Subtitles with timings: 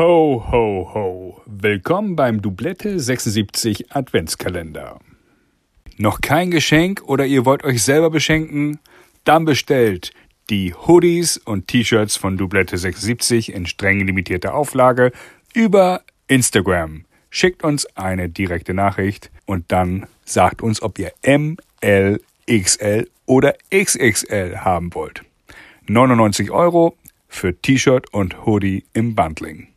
[0.00, 1.42] Ho, ho, ho.
[1.44, 4.98] Willkommen beim Doublette 76 Adventskalender.
[5.98, 8.78] Noch kein Geschenk oder ihr wollt euch selber beschenken?
[9.24, 10.12] Dann bestellt
[10.48, 15.12] die Hoodies und T-Shirts von Doublette 76 in streng limitierter Auflage
[15.52, 17.04] über Instagram.
[17.28, 23.54] Schickt uns eine direkte Nachricht und dann sagt uns, ob ihr M, L, XL oder
[23.70, 25.24] XXL haben wollt.
[25.88, 26.96] 99 Euro
[27.28, 29.69] für T-Shirt und Hoodie im Bundling.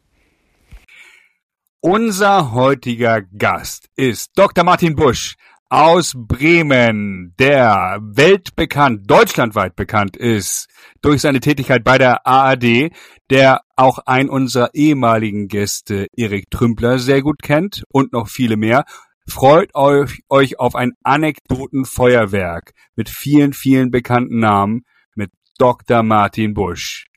[1.85, 4.63] Unser heutiger Gast ist Dr.
[4.63, 5.35] Martin Busch
[5.67, 10.69] aus Bremen, der weltbekannt, deutschlandweit bekannt ist
[11.01, 12.91] durch seine Tätigkeit bei der AAD,
[13.29, 18.85] der auch ein unserer ehemaligen Gäste, Erik Trümpler, sehr gut kennt und noch viele mehr.
[19.27, 26.01] Freut euch, euch auf ein Anekdotenfeuerwerk mit vielen, vielen bekannten Namen mit Dr.
[26.01, 27.07] Martin Busch.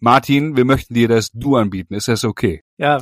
[0.00, 1.94] Martin, wir möchten dir das Du anbieten.
[1.94, 2.62] Ist das okay?
[2.82, 2.98] Ja,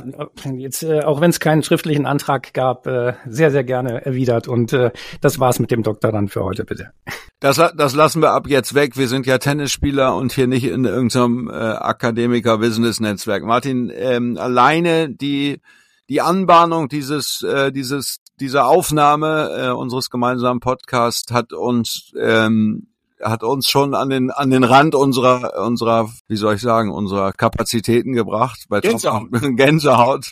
[0.57, 4.47] jetzt, äh, auch wenn es keinen schriftlichen Antrag gab, äh, sehr, sehr gerne erwidert.
[4.47, 6.91] Und äh, das war's mit dem Doktor dann für heute, bitte.
[7.39, 8.95] Das, das lassen wir ab jetzt weg.
[8.95, 13.43] Wir sind ja Tennisspieler und hier nicht in irgendeinem äh, Akademiker-Business-Netzwerk.
[13.43, 15.61] Martin, ähm, alleine die
[16.09, 22.90] die Anbahnung dieses äh, dieses dieser Aufnahme äh, unseres gemeinsamen Podcasts hat uns ähm,
[23.23, 27.33] hat uns schon an den an den Rand unserer unserer wie soll ich sagen unserer
[27.33, 28.65] Kapazitäten gebracht.
[28.69, 30.31] Bei Gänsehaut, Gänsehaut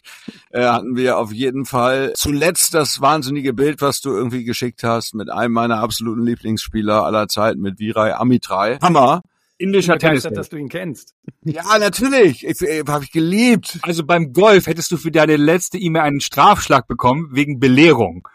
[0.52, 5.14] äh, hatten wir auf jeden Fall zuletzt das wahnsinnige Bild, was du irgendwie geschickt hast
[5.16, 8.78] mit einem meiner absoluten Lieblingsspieler aller Zeiten mit Viray Amitrai.
[8.82, 9.22] Hammer.
[9.60, 11.16] Indischer Tennis, dass du ihn kennst.
[11.44, 12.46] Ja, natürlich.
[12.46, 13.78] Ich, ich, Habe ich geliebt.
[13.82, 18.28] Also beim Golf hättest du für deine letzte E-Mail einen Strafschlag bekommen wegen Belehrung.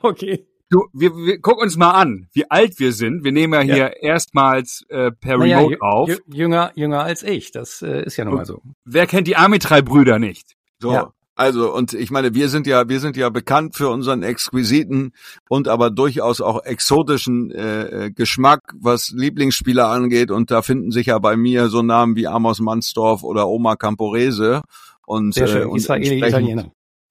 [0.00, 0.46] Okay.
[0.70, 3.24] Du, wir, wir guck uns mal an, wie alt wir sind.
[3.24, 3.88] Wir nehmen ja hier ja.
[3.88, 6.10] erstmals äh, per naja, Remote auf.
[6.32, 7.50] Jünger, jünger als ich.
[7.50, 8.62] Das äh, ist ja nun mal so.
[8.84, 10.54] Wer kennt die Amitrai-Brüder nicht?
[10.78, 10.92] So.
[10.92, 11.12] Ja.
[11.34, 15.12] Also, und ich meine, wir sind ja, wir sind ja bekannt für unseren exquisiten
[15.48, 20.30] und aber durchaus auch exotischen äh, äh Geschmack, was Lieblingsspieler angeht.
[20.30, 24.62] Und da finden sich ja bei mir so Namen wie Amos Mansdorf oder Oma Camporese.
[25.04, 26.70] Und, Sehr schön, äh, und Israeli Italiener.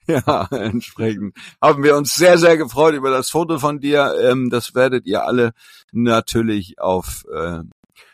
[0.25, 4.15] Ja, entsprechend haben wir uns sehr, sehr gefreut über das Foto von dir.
[4.19, 5.51] Ähm, das werdet ihr alle
[5.91, 7.59] natürlich auf, äh,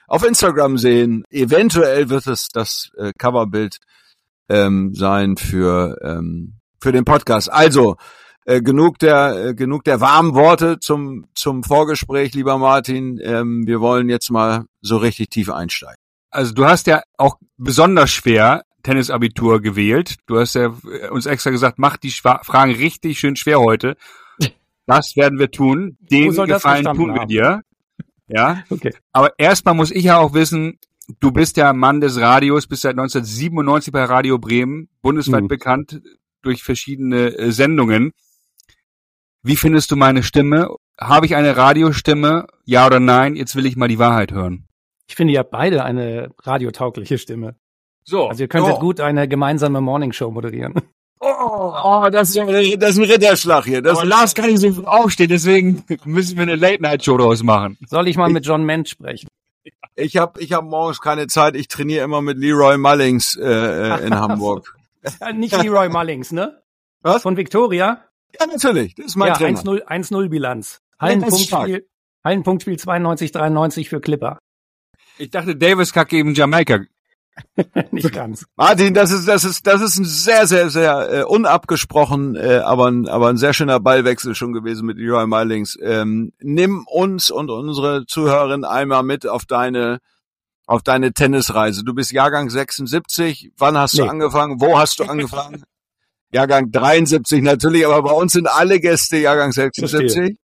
[0.07, 1.23] auf Instagram sehen.
[1.29, 3.78] Eventuell wird es das äh, Coverbild
[4.50, 7.50] ähm, sein für, ähm, für den Podcast.
[7.50, 7.95] Also,
[8.44, 13.19] äh, genug der äh, genug der warmen Worte zum zum Vorgespräch, lieber Martin.
[13.23, 15.97] Ähm, wir wollen jetzt mal so richtig tief einsteigen.
[16.29, 20.18] Also du hast ja auch besonders schwer Tennisabitur gewählt.
[20.28, 23.97] Du hast ja äh, uns extra gesagt, mach die Schwa Fragen richtig schön schwer heute.
[24.88, 25.97] Das werden wir tun.
[26.00, 27.28] Den Gefallen tun wir haben?
[27.28, 27.62] dir.
[28.28, 28.63] Ja.
[28.69, 28.94] Okay.
[29.12, 30.78] Aber erstmal muss ich ja auch wissen,
[31.19, 35.47] du bist ja Mann des Radios, bist seit 1997 bei Radio Bremen, bundesweit mhm.
[35.47, 36.01] bekannt
[36.44, 38.12] durch verschiedene äh, Sendungen.
[39.41, 40.75] Wie findest du meine Stimme?
[41.00, 42.45] Habe ich eine Radiostimme?
[42.63, 43.35] Ja oder nein?
[43.35, 44.68] Jetzt will ich mal die Wahrheit hören.
[45.07, 47.56] Ich finde ja beide eine radiotaugliche Stimme.
[48.05, 48.27] So.
[48.27, 48.79] Also ihr könntet oh.
[48.79, 50.75] gut eine gemeinsame Morningshow moderieren.
[51.19, 53.81] Oh, oh das, ist, das ist ein Ritterschlag hier.
[53.81, 57.77] Das Aber Lars kann nicht so früh aufstehen, deswegen müssen wir eine Late-Night-Show draus machen.
[57.88, 59.27] Soll ich mal mit John Mensch sprechen?
[59.95, 61.55] Ich habe ich hab morgens keine Zeit.
[61.55, 64.75] Ich trainiere immer mit Leroy Mullings äh, äh in Hamburg.
[65.33, 66.61] Nicht Leroy Mullings, ne?
[67.01, 67.21] Was?
[67.21, 68.03] Von Victoria?
[68.39, 68.94] Ja, natürlich.
[68.95, 69.59] Das ist mein ja, Trainer.
[69.59, 70.81] 1-0 Bilanz.
[70.99, 71.88] Hallenpunktspiel,
[72.23, 74.38] Hallenpunktspiel 92, 93 für Clipper.
[75.17, 76.79] Ich dachte, Davis kackt eben Jamaika
[77.91, 78.46] Nicht ganz.
[78.56, 82.90] Martin, das ist, das ist, das ist ein sehr, sehr, sehr äh, unabgesprochen, äh, aber,
[82.90, 85.78] ein, aber ein sehr schöner Ballwechsel schon gewesen mit Leroy Meilings.
[85.81, 90.00] Ähm, nimm uns und unsere Zuhörerin einmal mit auf deine,
[90.66, 91.84] auf deine Tennisreise.
[91.84, 93.51] Du bist Jahrgang 76.
[93.57, 94.03] Wann hast nee.
[94.03, 94.62] du angefangen?
[94.62, 95.63] Wo hast du angefangen?
[96.31, 99.90] Jahrgang 73 natürlich, aber bei uns sind alle Gäste Jahrgang 76.
[99.91, 100.38] Verstehe.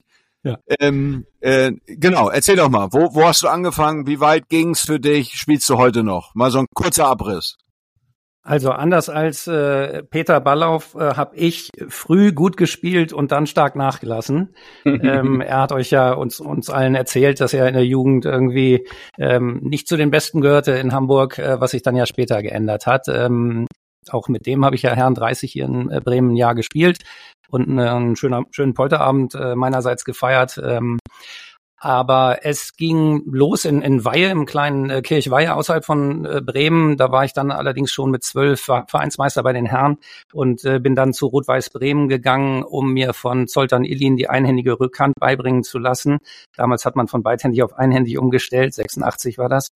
[0.43, 0.57] Ja.
[0.79, 4.07] Ähm, äh, genau, erzähl doch mal, wo, wo hast du angefangen?
[4.07, 5.33] Wie weit ging's für dich?
[5.33, 6.33] Spielst du heute noch?
[6.33, 7.57] Mal so ein kurzer Abriss.
[8.41, 13.75] Also anders als äh, Peter Ballauf äh, habe ich früh gut gespielt und dann stark
[13.75, 14.55] nachgelassen.
[14.85, 18.87] ähm, er hat euch ja uns uns allen erzählt, dass er in der Jugend irgendwie
[19.17, 22.87] ähm, nicht zu den Besten gehörte in Hamburg, äh, was sich dann ja später geändert
[22.87, 23.07] hat.
[23.09, 23.67] Ähm,
[24.13, 27.03] auch mit dem habe ich ja Herrn 30 hier in äh, Bremen ein Jahr gespielt
[27.49, 30.59] und einen schöner, schönen Polterabend äh, meinerseits gefeiert.
[30.63, 30.99] Ähm,
[31.81, 36.97] aber es ging los in, in Weihe, im kleinen äh, Kirchweihe außerhalb von Bremen.
[36.97, 39.97] Da war ich dann allerdings schon mit zwölf Vereinsmeister bei den Herren
[40.33, 45.15] und bin dann zu Rot-Weiß Bremen geganng, um mir von Zoltan Illin die einhändige Rückhand
[45.21, 46.17] beibringen zu lassen.
[46.57, 49.69] Damals hat man von beidhändig auf einhändig umgestellt, 86 war das.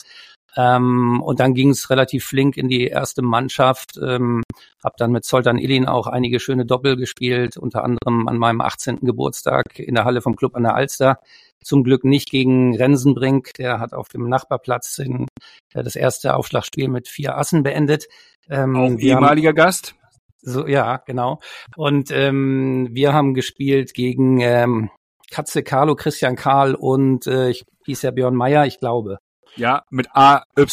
[0.55, 3.97] Ähm, und dann ging es relativ flink in die erste Mannschaft.
[3.97, 4.43] Ähm,
[4.83, 8.97] habe dann mit Zoltan Illin auch einige schöne Doppel gespielt, unter anderem an meinem 18.
[9.01, 11.19] Geburtstag in der Halle vom Club an der Alster.
[11.63, 15.27] Zum Glück nicht gegen Rensenbrink, der hat auf dem Nachbarplatz in,
[15.73, 18.07] das erste Aufschlagspiel mit vier Assen beendet.
[18.49, 19.95] Ähm, auch ehemaliger haben, Gast?
[20.41, 21.39] So, ja, genau.
[21.77, 24.89] Und ähm, wir haben gespielt gegen ähm,
[25.31, 29.19] Katze Carlo, Christian Karl und äh, ich hieß ja Björn Meyer, ich glaube.
[29.55, 30.65] Ja, mit AY.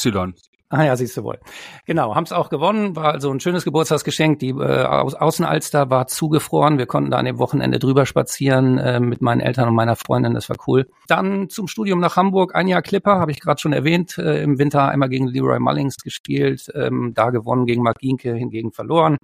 [0.73, 1.41] Ah ja, siehst du wohl.
[1.85, 4.39] Genau, haben es auch gewonnen, war also ein schönes Geburtstagsgeschenk.
[4.39, 6.79] Die äh, Außenalster war zugefroren.
[6.79, 10.35] Wir konnten da an dem Wochenende drüber spazieren äh, mit meinen Eltern und meiner Freundin,
[10.35, 10.89] das war cool.
[11.09, 14.61] Dann zum Studium nach Hamburg, ein Jahr Clipper, habe ich gerade schon erwähnt, äh, im
[14.61, 19.17] Winter einmal gegen Leroy Mullings gespielt, ähm, da gewonnen, gegen Mark Gienke hingegen verloren.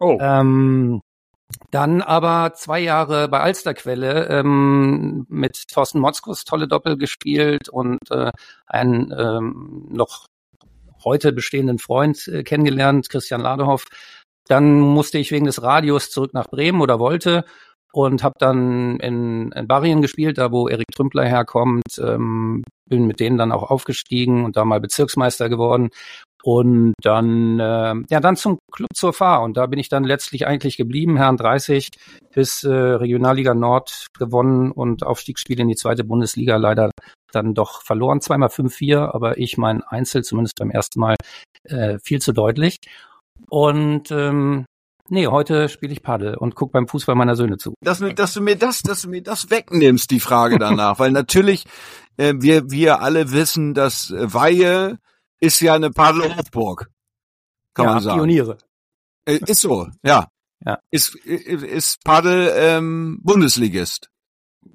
[0.00, 0.16] Oh.
[0.18, 1.02] Ähm,
[1.70, 8.30] dann aber zwei Jahre bei Alsterquelle ähm, mit Thorsten Motzkus tolle Doppel gespielt und äh,
[8.66, 10.26] einen ähm, noch
[11.04, 13.84] heute bestehenden Freund äh, kennengelernt, Christian Ladehoff.
[14.46, 17.44] Dann musste ich wegen des Radios zurück nach Bremen oder wollte
[17.92, 21.98] und habe dann in, in Barrien gespielt, da wo Erik Trümpler herkommt.
[21.98, 25.90] Ähm, bin mit denen dann auch aufgestiegen und da mal Bezirksmeister geworden
[26.44, 29.42] und dann, äh, ja, dann zum Club zur Fahr.
[29.42, 31.88] Und da bin ich dann letztlich eigentlich geblieben, Herrn 30,
[32.34, 36.90] bis äh, Regionalliga Nord gewonnen und Aufstiegsspiele in die zweite Bundesliga leider
[37.32, 38.20] dann doch verloren.
[38.20, 41.16] Zweimal 5-4, aber ich mein Einzel, zumindest beim ersten Mal,
[41.64, 42.76] äh, viel zu deutlich.
[43.48, 44.66] Und ähm,
[45.10, 47.74] Nee, heute spiele ich Paddel und guck beim Fußball meiner Söhne zu.
[47.82, 51.64] Dass, dass du mir das, dass du mir das wegnimmst, die Frage danach, weil natürlich
[52.16, 54.98] äh, wir wir alle wissen, dass Weihe
[55.44, 56.90] ist ja eine Paddelhochburg.
[57.74, 58.18] Kann ja, man sagen.
[58.18, 58.58] Pioniere.
[59.26, 60.28] Äh, ist so, ja.
[60.64, 60.78] ja.
[60.90, 64.10] Ist, ist Paddel ähm, Bundesligist.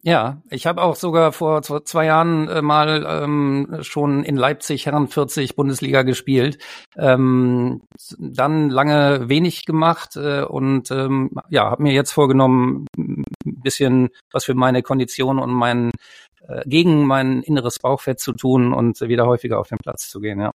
[0.04, 5.08] Ja, ich habe auch sogar vor zwei Jahren äh, mal ähm, schon in Leipzig Herren
[5.08, 6.60] 40 Bundesliga gespielt.
[6.96, 7.82] Ähm,
[8.18, 14.46] dann lange wenig gemacht äh, und ähm, ja, habe mir jetzt vorgenommen, ein bisschen was
[14.46, 15.92] für meine Kondition und mein äh,
[16.66, 20.52] gegen mein inneres Bauchfett zu tun und wieder häufiger auf den Platz zu gehen, ja.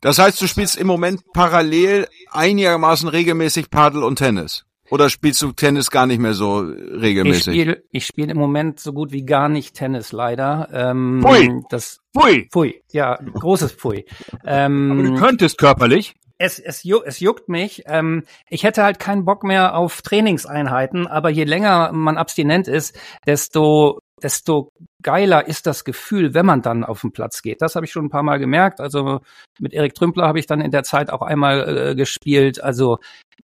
[0.00, 4.64] Das heißt, du spielst im Moment parallel einigermaßen regelmäßig Paddel und Tennis.
[4.90, 7.46] Oder spielst du Tennis gar nicht mehr so regelmäßig?
[7.48, 10.68] Ich spiele ich spiel im Moment so gut wie gar nicht Tennis, leider.
[10.70, 11.62] Ähm, Pui.
[11.70, 12.46] Das, Pui.
[12.50, 12.82] Pui.
[12.92, 14.04] Ja, großes Pui.
[14.44, 16.14] Ähm, Aber du könntest körperlich.
[16.36, 17.84] Es, es, ju es juckt mich.
[17.86, 22.98] Ähm, ich hätte halt keinen Bock mehr auf Trainingseinheiten, aber je länger man abstinent ist,
[23.26, 24.72] desto desto
[25.02, 27.62] geiler ist das Gefühl, wenn man dann auf den Platz geht.
[27.62, 28.80] Das habe ich schon ein paar Mal gemerkt.
[28.80, 29.20] Also
[29.58, 32.62] mit Erik Trümpler habe ich dann in der Zeit auch einmal äh, gespielt.
[32.62, 32.98] Also,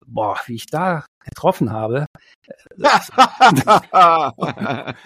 [0.06, 2.06] boah, wie ich da getroffen habe.
[2.78, 3.10] Das,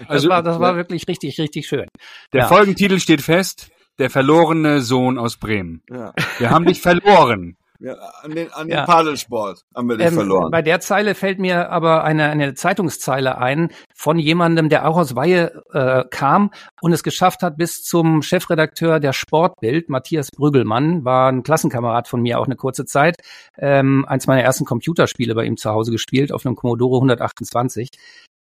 [0.06, 1.88] also, war, das war wirklich richtig, richtig schön.
[2.32, 2.46] Der ja.
[2.46, 3.70] Folgentitel steht fest.
[3.98, 5.82] Der verlorene Sohn aus Bremen.
[5.90, 6.12] Ja.
[6.38, 7.56] Wir haben dich verloren.
[7.82, 8.84] Ja, an den, an den ja.
[8.84, 10.52] Padelsport haben wir dich ähm, verloren.
[10.52, 15.16] Bei der Zeile fällt mir aber eine, eine Zeitungszeile ein von jemandem, der auch aus
[15.16, 21.28] Weihe äh, kam und es geschafft hat bis zum Chefredakteur der Sportbild, Matthias Brüggelmann, war
[21.28, 23.16] ein Klassenkamerad von mir auch eine kurze Zeit.
[23.58, 27.90] Ähm, eins meiner ersten Computerspiele bei ihm zu Hause gespielt auf einem Commodore 128.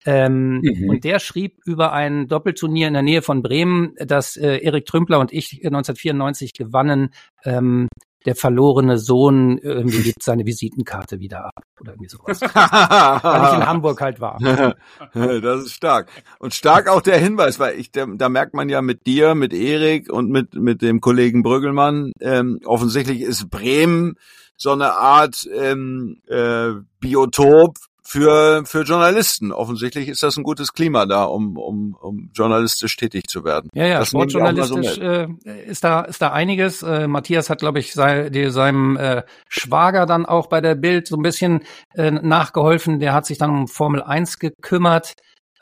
[0.05, 0.89] Ähm, mhm.
[0.89, 5.19] Und der schrieb über ein Doppelturnier in der Nähe von Bremen, das äh, Erik Trümpler
[5.19, 7.09] und ich 1994 gewannen.
[7.43, 7.87] Ähm,
[8.25, 12.41] der verlorene Sohn irgendwie gibt seine Visitenkarte wieder ab oder irgendwie sowas.
[12.41, 14.37] weil ich in Hamburg halt war.
[15.13, 16.09] das ist stark.
[16.39, 19.53] Und stark auch der Hinweis, weil ich, da, da merkt man ja mit dir, mit
[19.53, 24.15] Erik und mit, mit dem Kollegen Brüggelmann, ähm, offensichtlich ist Bremen
[24.61, 27.77] so eine Art ähm, äh, Biotop
[28.11, 29.53] für, für Journalisten.
[29.53, 33.69] Offensichtlich ist das ein gutes Klima da, um, um, um journalistisch tätig zu werden.
[33.73, 35.27] Ja, ja, sportjournalistisch so äh,
[35.65, 36.83] ist da ist da einiges.
[36.83, 41.07] Äh, Matthias hat, glaube ich, sei, die, seinem äh, Schwager dann auch bei der Bild
[41.07, 41.63] so ein bisschen
[41.93, 42.99] äh, nachgeholfen.
[42.99, 45.13] Der hat sich dann um Formel 1 gekümmert.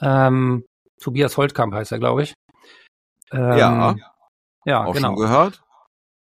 [0.01, 0.65] Ähm,
[0.99, 2.33] Tobias Holtkamp heißt er, glaube ich.
[3.31, 3.95] Ähm, ja.
[4.65, 5.09] Ja, auch genau.
[5.09, 5.61] Schon gehört.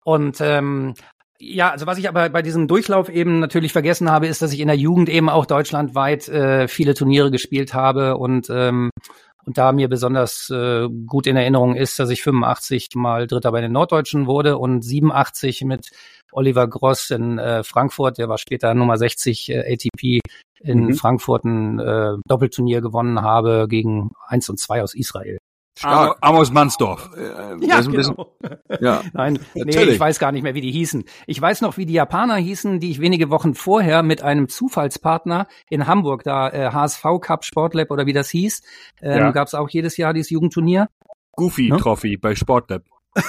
[0.04, 0.94] Und ähm,
[1.40, 4.60] ja, also was ich aber bei diesem Durchlauf eben natürlich vergessen habe, ist, dass ich
[4.60, 8.90] in der Jugend eben auch deutschlandweit äh, viele Turniere gespielt habe und ähm,
[9.44, 13.62] und da mir besonders äh, gut in Erinnerung ist, dass ich 85 mal Dritter bei
[13.62, 15.88] den Norddeutschen wurde und 87 mit
[16.32, 20.20] Oliver Gross in äh, Frankfurt, der war später Nummer 60 äh, ATP
[20.60, 20.94] in mhm.
[20.94, 25.38] Frankfurt ein äh, Doppelturnier gewonnen habe gegen eins und zwei aus Israel.
[25.78, 26.18] Stark.
[26.20, 27.10] Amos Mansdorf.
[27.16, 27.90] Ja, genau.
[27.92, 28.16] Bisschen,
[28.80, 29.02] ja.
[29.12, 31.04] Nein, nee, ich weiß gar nicht mehr, wie die hießen.
[31.26, 35.46] Ich weiß noch, wie die Japaner hießen, die ich wenige Wochen vorher mit einem Zufallspartner
[35.70, 38.62] in Hamburg, da äh, HSV Cup Sportlab oder wie das hieß,
[39.02, 39.30] ähm, ja.
[39.30, 40.88] gab es auch jedes Jahr dieses Jugendturnier.
[41.32, 41.76] Goofy ne?
[41.76, 42.82] Trophy bei Sportlab.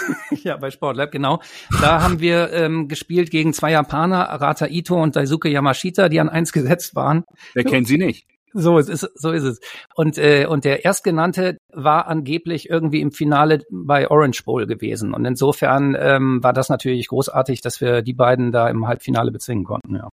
[0.44, 1.42] ja, bei Sportlab, genau.
[1.82, 6.30] Da haben wir ähm, gespielt gegen zwei Japaner, Arata Ito und Daisuke Yamashita, die an
[6.30, 7.26] eins gesetzt waren.
[7.54, 8.28] Wer kennt sie nicht?
[8.54, 9.60] So es ist so ist es.
[9.96, 15.14] Und äh, und der erstgenannte war angeblich irgendwie im Finale bei Orange Bowl gewesen.
[15.14, 19.66] Und insofern ähm, war das natürlich großartig, dass wir die beiden da im Halbfinale bezwingen
[19.66, 19.96] konnten.
[19.96, 20.10] Ja.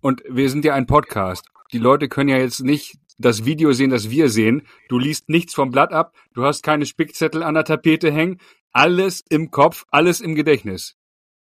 [0.00, 1.46] Und wir sind ja ein Podcast.
[1.72, 4.62] Die Leute können ja jetzt nicht das Video sehen, das wir sehen.
[4.88, 8.38] Du liest nichts vom Blatt ab, du hast keine Spickzettel an der Tapete hängen,
[8.72, 10.96] alles im Kopf, alles im Gedächtnis.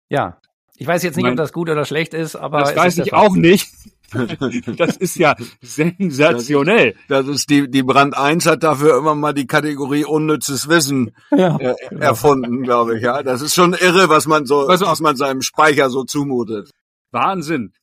[0.09, 0.39] Ja.
[0.77, 2.97] Ich weiß jetzt nicht, Mein- ob das gut oder schlecht ist, aber Das es weiß
[2.99, 3.69] ich auch nicht.
[4.77, 6.95] Das ist ja sensationell.
[7.07, 11.57] Das ist die, die Brand 1 hat dafür immer mal die Kategorie unnützes Wissen Ja.
[11.57, 13.23] äh, erfunden, glaube ich, ja.
[13.23, 14.81] Das ist schon irre, was man so, auf.
[14.81, 16.71] was man seinem Speicher so zumutet.
[17.11, 17.73] Wahnsinn.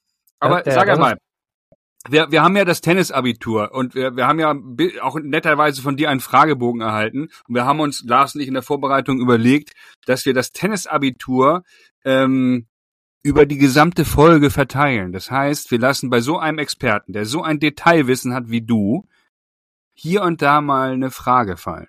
[0.40, 1.18] Aber Ja, sag das einmal,
[2.08, 4.54] wir, wir haben ja das Tennisabitur und wir, wir haben ja
[5.02, 7.28] auch netterweise von dir einen Fragebogen erhalten.
[7.48, 9.72] Und wir haben uns, Lars und ich, in der Vorbereitung überlegt,
[10.06, 11.62] dass wir das Tennisabitur
[12.04, 12.66] ähm,
[13.26, 15.12] über die gesamte Folge verteilen.
[15.12, 19.04] Das heißt, wir lassen bei so einem Experten, der so ein Detailwissen hat wie du,
[19.94, 21.88] hier und da mal eine Frage fallen.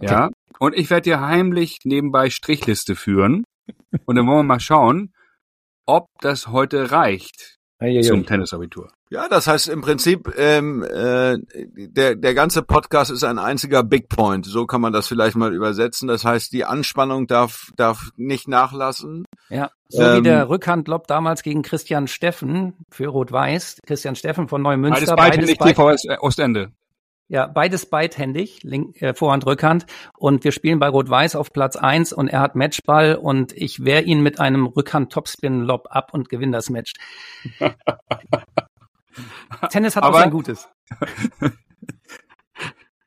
[0.00, 0.30] Ja?
[0.58, 3.44] Und ich werde dir heimlich nebenbei Strichliste führen.
[4.06, 5.14] Und dann wollen wir mal schauen,
[5.86, 8.00] ob das heute reicht Eieiei.
[8.00, 8.92] zum Tennisabitur.
[9.12, 14.08] Ja, das heißt im Prinzip, ähm, äh, der, der ganze Podcast ist ein einziger Big
[14.08, 14.46] Point.
[14.46, 16.08] So kann man das vielleicht mal übersetzen.
[16.08, 19.24] Das heißt, die Anspannung darf, darf nicht nachlassen.
[19.50, 23.80] Ja, so Ähm, wie der Rückhandlob damals gegen Christian Steffen für Rot-Weiß.
[23.86, 25.14] Christian Steffen von Neumünster.
[25.14, 26.72] Beides beidhändig beid- TV Ost- äh, Ostende.
[27.28, 29.84] ja, beides beidhändig, Link, äh, Vorhand, Rückhand.
[30.16, 34.00] Und wir spielen bei Rot-Weiß auf Platz eins und er hat Matchball und ich wehre
[34.04, 36.94] ihn mit einem Rückhand-Topspin-Lob ab und gewinne das Match.
[39.70, 40.68] Tennis hat Aber- auch sein Gutes.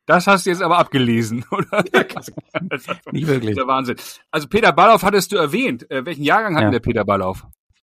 [0.08, 1.84] Das hast du jetzt aber abgelesen, oder?
[1.84, 3.56] Das ist Nicht wirklich.
[3.56, 3.96] der Wahnsinn.
[4.30, 5.90] Also Peter Ballauf hattest du erwähnt.
[5.90, 6.72] Äh, welchen Jahrgang hatten Ja.
[6.72, 7.48] der Peter Ballauf?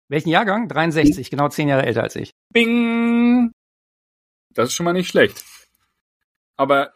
[0.08, 0.68] Welchen Jahrgang?
[0.68, 2.32] 63, genau zehn Jahre älter als ich.
[2.50, 3.52] Bing!
[4.54, 5.44] Das ist schon mal nicht schlecht.
[6.56, 6.94] Aber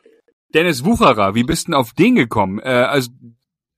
[0.54, 2.58] Dennis Wucherer, wie bist du denn auf den gekommen?
[2.60, 3.10] Äh, also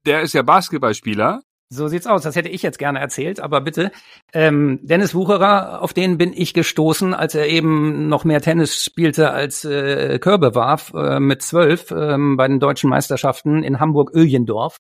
[0.06, 1.42] der ist ja Basketballspieler.
[1.74, 2.22] So sieht's aus.
[2.22, 3.90] Das hätte ich jetzt gerne erzählt, aber bitte.
[4.32, 9.30] Ähm, Dennis Wucherer, auf den bin ich gestoßen, als er eben noch mehr Tennis spielte
[9.30, 14.76] als äh, Körbe warf, äh, mit zwölf ähm, bei den deutschen Meisterschaften in Hamburg-Öljendorf.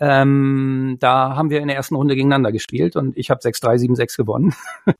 [0.00, 4.16] Ähm, da haben wir in der ersten Runde gegeneinander gespielt und ich habe 6-3, 7-6
[4.16, 4.54] gewonnen.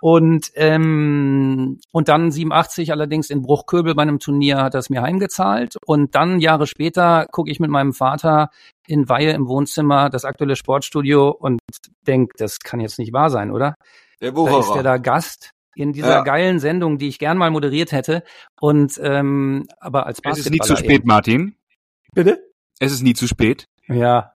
[0.00, 5.02] und ähm, und dann 87 allerdings in Bruchköbel bei einem Turnier hat er es mir
[5.02, 8.50] heimgezahlt und dann Jahre später gucke ich mit meinem Vater
[8.86, 11.60] in Weihe im Wohnzimmer das aktuelle Sportstudio und
[12.06, 13.74] denk, das kann jetzt nicht wahr sein, oder?
[14.20, 14.82] Der Da ist der Wucherer.
[14.82, 16.22] da Gast in dieser Ja.
[16.22, 18.22] geilen Sendung, die ich gern mal moderiert hätte
[18.60, 21.34] und ähm, aber als Es ist nie zu Basketballer spät, Martin.
[21.40, 21.56] eben.
[22.14, 22.44] Bitte?
[22.80, 23.64] Es ist nie zu spät.
[23.88, 24.32] Ja.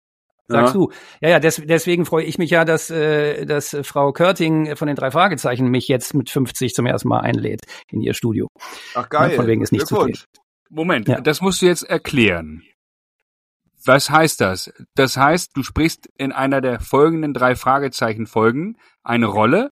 [0.53, 0.79] Sagst Ja.
[0.79, 0.91] du.
[1.22, 4.95] Ja, ja, des, deswegen freue ich mich ja, dass, äh, dass Frau Körting von den
[4.95, 8.48] drei Fragezeichen mich jetzt mit 50 zum ersten Mal einlädt in ihr Studio.
[8.95, 9.31] Ach geil.
[9.31, 10.25] Von wegen ist nicht zu Glückwunsch.
[10.69, 11.22] Moment, Ja.
[11.22, 12.63] das musst du jetzt erklären.
[13.86, 14.72] Was heißt das?
[14.95, 19.69] Das heißt, du sprichst in einer der folgenden drei Fragezeichen Folgen eine Rolle.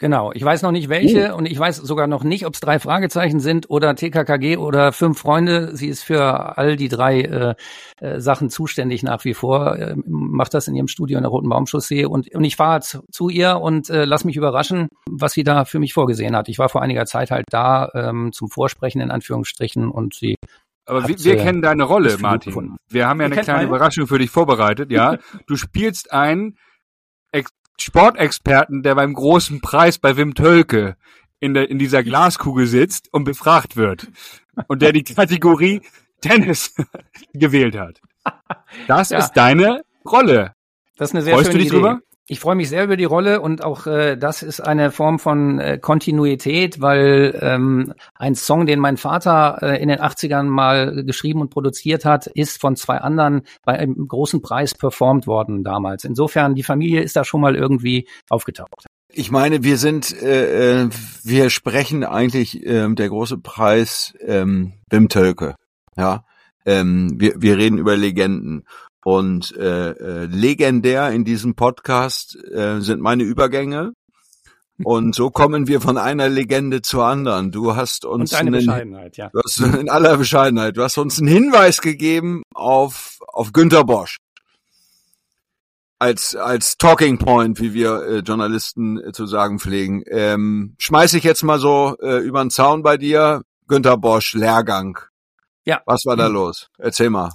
[0.00, 2.80] Genau, ich weiß noch nicht welche und ich weiß sogar noch nicht, ob es drei
[2.80, 5.76] Fragezeichen sind oder TKKG oder fünf Freunde.
[5.76, 7.54] Sie ist für all die drei äh,
[8.00, 11.48] äh, Sachen zuständig nach wie vor, äh, macht das in ihrem Studio in der Roten
[11.48, 15.44] Baumchaussee und, und ich fahre zu, zu ihr und äh, lass mich überraschen, was sie
[15.44, 16.48] da für mich vorgesehen hat.
[16.48, 20.34] Ich war vor einiger Zeit halt da ähm, zum Vorsprechen in Anführungsstrichen und sie
[20.86, 22.50] Aber wir, wir ihr kennen deine Rolle, Martin.
[22.50, 22.76] gefunden?
[22.90, 23.68] Wir haben ja Ihr eine kleine meine?
[23.68, 25.18] Überraschung für dich vorbereitet, ja.
[25.46, 26.58] Du spielst einen
[27.30, 30.96] Ex Sportexperten, der beim großen Preis bei Wim Tölke
[31.40, 34.08] in, der, in dieser Glaskugel sitzt und befragt wird.
[34.68, 35.82] Und der die Kategorie
[36.20, 36.74] Tennis
[37.34, 38.00] gewählt hat.
[38.86, 39.18] Das Ja.
[39.18, 40.54] ist deine Rolle.
[40.96, 41.76] Das ist eine sehr Freust du schöne dich Idee.
[41.80, 42.00] drüber?
[42.26, 45.58] Ich freue mich sehr über die Rolle und auch äh, das ist eine Form von
[45.58, 51.42] äh, Kontinuität, weil ähm, ein Song, den mein Vater äh, in den 80ern mal geschrieben
[51.42, 56.04] und produziert hat, ist von zwei anderen bei einem großen Preis performt worden damals.
[56.04, 58.86] Insofern, die Familie ist da schon mal irgendwie aufgetaucht.
[59.12, 60.88] Ich meine, wir sind, äh, äh,
[61.24, 65.56] wir sprechen eigentlich ähm, der große Preis ähm, Wim Tölke.
[65.94, 66.24] Ja,
[66.64, 68.64] ähm, wir, wir reden über Legenden.
[69.04, 73.92] Und äh, äh, legendär in diesem Podcast äh, sind meine Übergänge.
[74.82, 77.52] Und so kommen wir von einer Legende zur anderen.
[77.52, 79.30] Du hast uns einen- Bescheidenheit, ja.
[79.32, 84.16] Du hast in aller Bescheidenheit, du hast uns einen Hinweis gegeben auf, auf Günter Bosch.
[86.00, 90.02] Als, als Talking Point, wie wir äh, Journalisten äh, zu sagen pflegen.
[90.08, 93.42] Ähm, schmeiß ich jetzt mal so äh, über den Zaun bei dir.
[93.68, 94.98] Günter Bosch, Lehrgang.
[95.64, 95.80] Ja.
[95.86, 96.68] Was war da los?
[96.78, 97.30] Erzähl mal.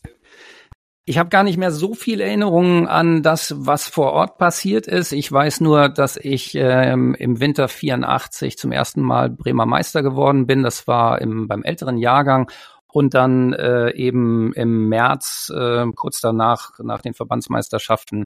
[1.09, 5.11] Ich habe gar nicht mehr so viel Erinnerungen an das, was vor Ort passiert ist.
[5.11, 10.45] Ich weiß nur, dass ich ähm, im Winter 84 zum ersten Mal Bremer Meister geworden
[10.45, 10.61] bin.
[10.61, 12.51] Das war im, beim älteren Jahrgang
[12.85, 18.23] und dann äh, eben im März, äh, kurz danach, nach den Verbandsmeisterschaften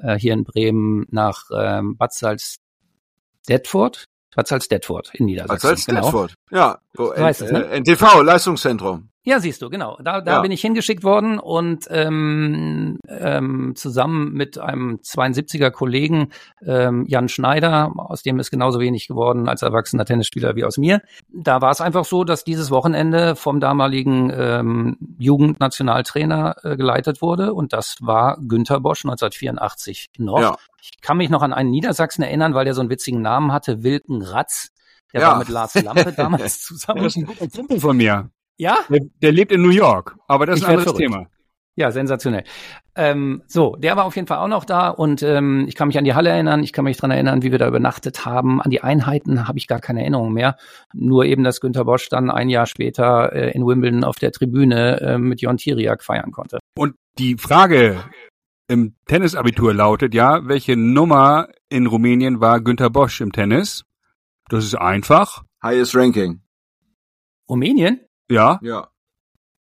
[0.00, 4.06] äh, hier in Bremen nach ähm, Bad Salzdetford.
[4.34, 5.68] Bad Salzdetford in Niedersachsen.
[5.68, 6.62] Bad Salzdetford, genau.
[6.62, 6.78] ja.
[6.94, 7.66] Wo, weißt es, ne?
[7.78, 9.11] NTV, Leistungszentrum.
[9.24, 9.96] Ja, siehst du, genau.
[10.02, 10.40] Da, da Ja.
[10.40, 16.30] bin ich hingeschickt worden und ähm, ähm, zusammen mit einem 72er Kollegen,
[16.66, 21.02] ähm, Jan Schneider, aus dem ist genauso wenig geworden als erwachsener Tennisspieler wie aus mir.
[21.32, 27.54] Da war es einfach so, dass dieses Wochenende vom damaligen ähm, Jugendnationaltrainer äh, geleitet wurde
[27.54, 30.40] und das war Günther Bosch 1984 noch.
[30.40, 30.56] Ja.
[30.80, 33.82] Ich kann mich noch an einen Niedersachsen erinnern, weil der so einen witzigen Namen hatte,
[33.84, 34.70] Wilken Ratz.
[35.12, 35.28] Der Ja.
[35.28, 37.04] war mit Lars Lampe damals zusammen.
[37.04, 38.30] Das ist ein guter Kumpel von mir.
[38.62, 38.78] Ja?
[38.88, 41.14] Der, der lebt in New York, aber das ist Ich ein werd anderes verrückt.
[41.14, 41.28] Thema.
[41.74, 42.44] Ja, sensationell.
[42.94, 45.98] Ähm, so, der war auf jeden Fall auch noch da und ähm, ich kann mich
[45.98, 48.62] an die Halle erinnern, ich kann mich dran erinnern, wie wir da übernachtet haben.
[48.62, 50.56] An die Einheiten habe ich gar keine Erinnerung mehr.
[50.94, 55.00] Nur eben, dass Günter Bosch dann ein Jahr später äh, in Wimbledon auf der Tribüne
[55.00, 56.60] äh, mit Jon Tiriak feiern konnte.
[56.78, 58.04] Und die Frage
[58.68, 63.82] im Tennisabitur lautet ja, welche Nummer in Rumänien war Günter Bosch im Tennis?
[64.50, 65.42] Das ist einfach.
[65.64, 66.42] Highest Ranking.
[67.48, 68.00] Rumänien?
[68.32, 68.58] Ja.
[68.62, 68.88] Ja.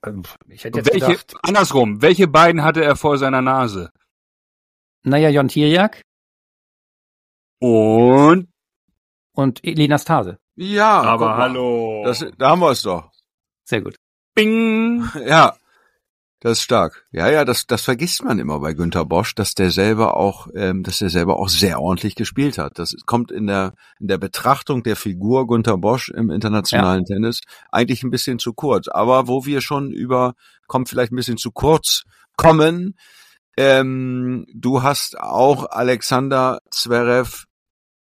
[0.04, 3.90] Ähm, Ich hätte jetzt Welche, gedacht, andersrum, welche beiden hatte er vor seiner Nase?
[5.02, 6.02] naja, Jon Tiriak
[7.60, 8.48] Und
[9.32, 10.38] und Elina Stase.
[10.56, 11.02] Ja.
[11.02, 12.02] aber hallo.
[12.04, 13.10] Das, da haben wir es doch.
[13.64, 13.96] Sehr gut.
[14.34, 15.04] Bing.
[15.26, 15.56] Ja.
[16.40, 17.06] Das ist stark.
[17.12, 20.82] Ja, ja, das, das vergisst man immer bei Günter Bosch, dass der selber auch, ähm,
[20.82, 22.78] dass der selber auch sehr ordentlich gespielt hat.
[22.78, 27.40] Das kommt in der in der Betrachtung der Figur Günter Bosch im internationalen Tennis
[27.72, 28.88] eigentlich ein bisschen zu kurz.
[28.88, 30.34] Aber wo wir schon über,
[30.66, 32.02] kommt vielleicht ein bisschen zu kurz
[32.36, 32.96] kommen.
[33.56, 37.46] Ähm, du hast auch Alexander Zverev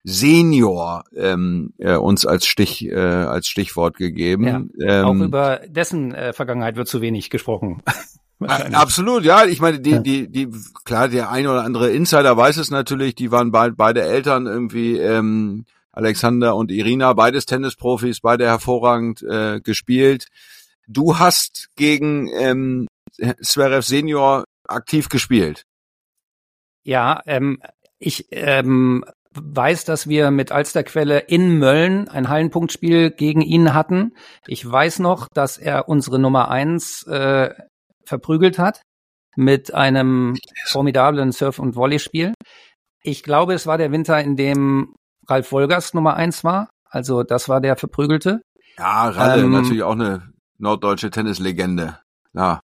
[0.04, 4.72] Senior ähm, äh, uns als Stich äh, als Stichwort gegeben.
[4.82, 7.84] ähm, Auch über dessen äh, Vergangenheit wird zu wenig gesprochen.
[8.40, 8.76] Wahrscheinlich.
[8.78, 9.46] Absolut, ja.
[9.46, 10.00] Ich meine, die, Ja.
[10.00, 10.50] die, die,
[10.86, 13.14] klar, der ein oder andere Insider weiß es natürlich.
[13.14, 19.60] Die waren beid, beide Eltern irgendwie, ähm, Alexander und Irina, beides Tennisprofis, beide hervorragend äh,
[19.62, 20.28] gespielt.
[20.88, 22.88] Du hast gegen ähm,
[23.42, 25.66] Zverev Senior aktiv gespielt.
[26.84, 27.62] Ja, ähm,
[28.00, 34.14] ich ähm, weiß, dass wir mit Alsterquelle in Mölln ein Hallenpunktspiel gegen ihn hatten.
[34.48, 37.54] Ich weiß noch, dass er unsere Nummer eins äh,
[38.06, 38.82] verprügelt hat
[39.36, 42.34] mit einem formidablen Surf- und Volleyspiel.
[43.04, 44.94] Ich glaube, es war der Winter, in dem
[45.28, 46.70] Ralf Wolgers Nummer eins war.
[46.90, 48.42] Also das war der Verprügelte.
[48.78, 52.00] Ja, Ralle, Ähm, natürlich auch eine norddeutsche Tennislegende.
[52.34, 52.60] Ja,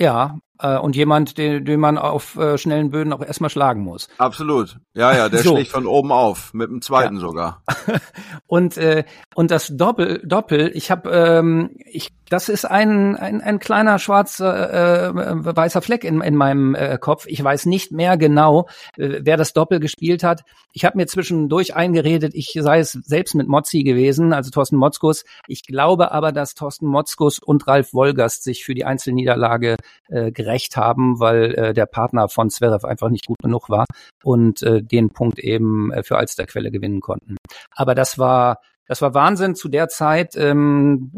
[0.00, 4.08] Ja, äh, und jemand, den, den man auf äh, schnellen Böden auch erstmal schlagen muss.
[4.18, 4.76] absolut.
[4.94, 5.54] Ja, ja, der So.
[5.56, 7.62] schlägt von oben auf, mit dem zweiten sogar.
[8.46, 13.58] Und äh, und das Doppel Doppel, ich habe ähm, ich das ist ein ein, ein
[13.58, 17.26] kleiner schwarzer äh, weißer Fleck in, in meinem äh, Kopf.
[17.26, 20.42] Ich weiß nicht mehr genau, äh, wer das Doppel gespielt hat.
[20.72, 25.24] Ich habe mir zwischendurch eingeredet, ich sei es selbst mit Mozzi gewesen, also Thorsten Motzkus.
[25.48, 29.76] Ich glaube aber, dass Thorsten Motzkus und Ralf Wolgast sich für die Einzelniederlage
[30.08, 33.86] äh, gerecht haben, weil äh, der Partner von Zverev einfach nicht gut genug war
[34.22, 37.36] und äh, den Punkt eben äh, für Alsterquelle gewinnen konnten.
[37.74, 41.10] Aber das war, das war Wahnsinn zu der Zeit, ähm,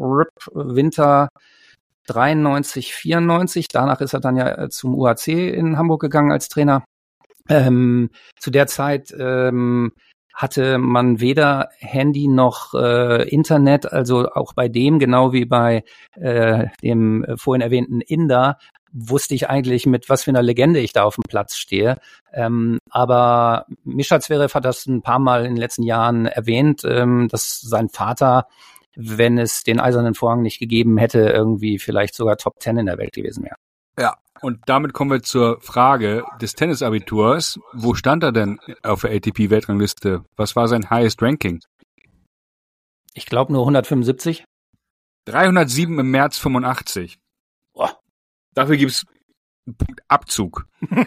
[0.53, 1.29] Winter
[2.07, 3.67] 93, 94.
[3.67, 6.83] Danach ist er dann ja äh, zum UAC in Hamburg gegangen als Trainer.
[7.49, 8.09] Ähm,
[8.39, 9.91] zu der Zeit ähm,
[10.37, 16.67] hatte man weder Handy noch äh, Internet, also auch bei dem, genau wie bei äh,
[16.83, 18.59] dem äh, vorhin erwähnten Inder,
[18.91, 21.97] wusste ich eigentlich, mit was für einer Legende ich da auf dem Platz stehe.
[22.33, 27.27] Ähm, aber Mischa Zverev hat das ein paar Mal in den letzten Jahren erwähnt, ähm,
[27.29, 28.47] dass sein Vater,
[28.95, 32.97] wenn es den Eisernen Vorhang nicht gegeben hätte, irgendwie vielleicht sogar Top Ten in der
[32.97, 33.55] Welt gewesen wäre.
[34.41, 37.59] Und damit kommen wir zur Frage des Tennisabiturs.
[37.73, 40.23] Wo stand er denn auf der ATP-Weltrangliste?
[40.35, 41.61] Was war sein Highest Ranking?
[43.13, 44.45] Ich glaube nur 175.
[45.25, 47.17] 307 im März 85.
[48.57, 49.05] Dafür gibt's
[50.07, 50.65] Abzug.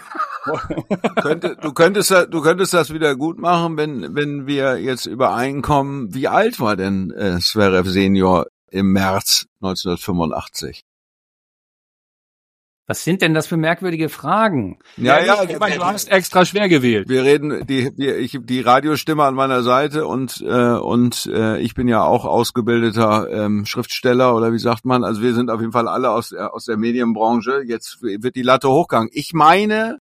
[1.61, 6.15] Du könntest du könntest das wieder gut machen, wenn wenn wir jetzt übereinkommen.
[6.15, 10.85] Wie alt war denn äh, Zverev Senior im März 1985?
[12.91, 14.81] Was sind denn das für merkwürdige Fragen?
[14.97, 17.09] Ja, ja, ich meine, du hast extra schwer gewählt.
[17.09, 21.75] Wir reden die die, ich, die Radiostimme an meiner Seite und äh, und äh, ich
[21.75, 25.05] bin ja auch ausgebildeter ähm, Schriftsteller oder wie sagt man?
[25.05, 27.63] Also wir sind auf jeden Fall alle aus der aus der Medienbranche.
[27.65, 29.11] Jetzt wird die Latte hochgegangen.
[29.13, 29.99] Ich meine,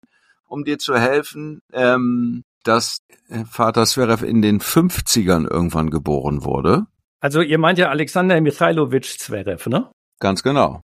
[0.45, 6.86] um dir zu helfen, ähm, dass äh, Vater Zverev in den 50ern irgendwann geboren wurde.
[7.19, 9.91] Also ihr meint ja Alexander Michailowitsch Zverev, ne?
[10.21, 10.84] Ganz genau.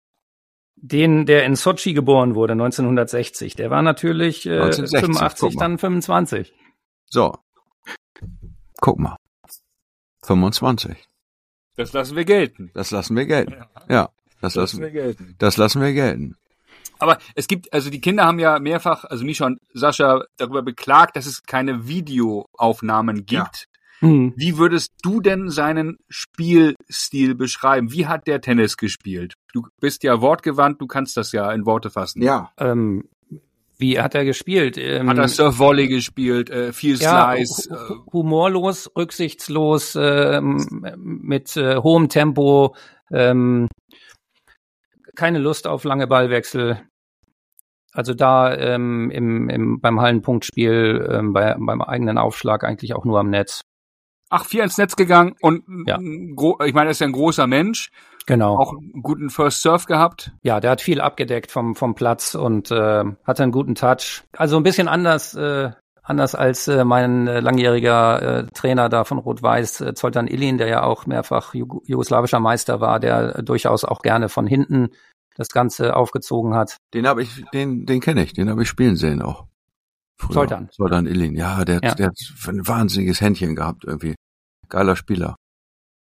[0.85, 3.55] Den, der in Sochi geboren wurde, 1960.
[3.55, 5.59] Der war natürlich äh, 1960, 85, guck mal.
[5.61, 6.53] dann 25.
[7.09, 7.37] So.
[8.81, 9.15] Guck mal.
[10.23, 10.97] 25.
[11.77, 12.69] Das lassen wir gelten.
[12.73, 13.63] Das lassen wir gelten.
[13.89, 14.09] Ja,
[14.41, 15.35] das Das lassen lassen, wir gelten.
[15.39, 16.35] das lassen wir gelten.
[16.99, 21.15] Aber es gibt, also die Kinder haben ja mehrfach, also Misha und Sascha, darüber beklagt,
[21.15, 23.69] dass es keine Videoaufnahmen gibt.
[24.03, 24.33] Hm.
[24.35, 27.91] Wie würdest du denn seinen Spielstil beschreiben?
[27.93, 29.35] Wie hat der Tennis gespielt?
[29.53, 32.21] Du bist ja wortgewandt, du kannst das ja in Worte fassen.
[32.21, 32.51] Ja.
[32.57, 33.05] Ähm,
[33.77, 34.77] wie hat er gespielt?
[34.77, 37.69] Ähm, Hat er Surf-Volley gespielt, äh, viel ja, Slice.
[37.69, 40.57] hu- Äh, hu- humorlos, rücksichtslos, ähm,
[40.97, 42.75] mit äh, hohem Tempo,
[43.11, 43.67] ähm,
[45.15, 46.81] keine Lust auf lange Ballwechsel.
[47.93, 53.19] Also da ähm, im, im, beim Hallenpunktspiel, ähm, bei, beim eigenen Aufschlag eigentlich auch nur
[53.19, 53.61] am Netz.
[54.33, 55.97] Ach, viel ins Netz gegangen und Ja.
[55.99, 57.89] ich meine, er ist ja ein großer Mensch,
[58.25, 58.57] Genau.
[58.57, 60.31] auch einen guten First Surf gehabt.
[60.43, 64.23] Ja, der hat viel abgedeckt vom, vom Platz und äh, hatte einen guten Touch.
[64.37, 69.17] Also ein bisschen anders, äh, anders als äh, mein äh, langjähriger äh, Trainer da von
[69.19, 73.83] Rot-Weiß, äh, Zoltan Ilin, der ja auch mehrfach Jugos- jugoslawischer Meister war, der äh, durchaus
[73.85, 74.89] auch gerne von hinten
[75.35, 76.77] das Ganze aufgezogen hat.
[76.93, 79.45] Den habe ich, den, den kenne ich, den habe ich spielen sehen auch.
[80.17, 80.33] Früher.
[80.35, 80.69] Zoltan.
[80.71, 81.95] Zoltan Illin, ja, der, hat- Ja.
[81.95, 82.15] der hat
[82.47, 84.15] ein wahnsinniges Händchen gehabt irgendwie.
[84.73, 85.35] Geiler Spieler.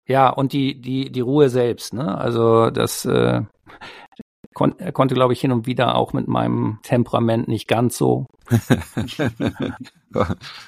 [0.07, 2.17] Ja, und die, die, die Ruhe selbst, ne?
[2.17, 3.43] Also das äh,
[4.55, 8.25] kon er konnte, glaube ich, hin und wieder auch mit meinem Temperament nicht ganz so.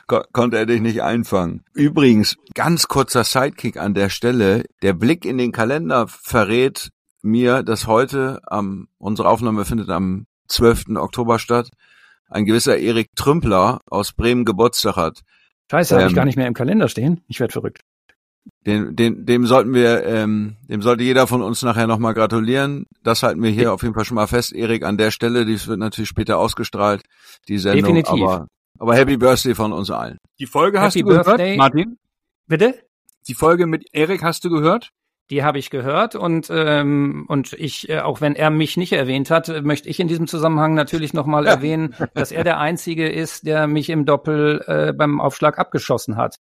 [0.06, 1.63] Ko konnte er dich nicht einfangen.
[1.73, 4.65] Übrigens, ganz kurzer Sidekick an der Stelle.
[4.84, 6.91] Der Blick in den Kalender verrät
[7.23, 10.95] mir, dass heute am, unsere Aufnahme findet am 12.
[10.97, 11.71] Oktober statt,
[12.30, 15.21] ein gewisser Erik Trümpler aus Bremen Geburtstag hat.
[15.69, 17.21] Scheiße, habe ich Ähm, gar nicht mehr im Kalender stehen.
[17.27, 17.82] Ich werde verrückt.
[18.65, 22.86] Den, den, dem sollten wir, ähm, dem sollte jeder von uns nachher nochmal gratulieren.
[23.03, 24.53] Das halten wir hier auf jeden Fall schon mal fest.
[24.53, 27.03] Erik, an der Stelle, dies wird natürlich später ausgestrahlt,
[27.47, 27.95] die Sendung.
[27.95, 28.27] Definitiv.
[28.27, 28.47] Aber,
[28.79, 30.17] aber Happy Birthday von uns allen.
[30.39, 31.58] Die Folge hast Happy du gehört, Birthday.
[31.58, 31.97] Martin?
[32.47, 32.75] Bitte?
[33.27, 34.89] Die Folge mit Erik hast du gehört?
[35.29, 39.29] Die habe ich gehört und ähm, und ich, äh, auch wenn er mich nicht erwähnt
[39.29, 43.67] hat, möchte ich in diesem Zusammenhang natürlich nochmal erwähnen, dass er der Einzige ist, der
[43.67, 46.37] mich im Doppel äh, beim Aufschlag abgeschossen hat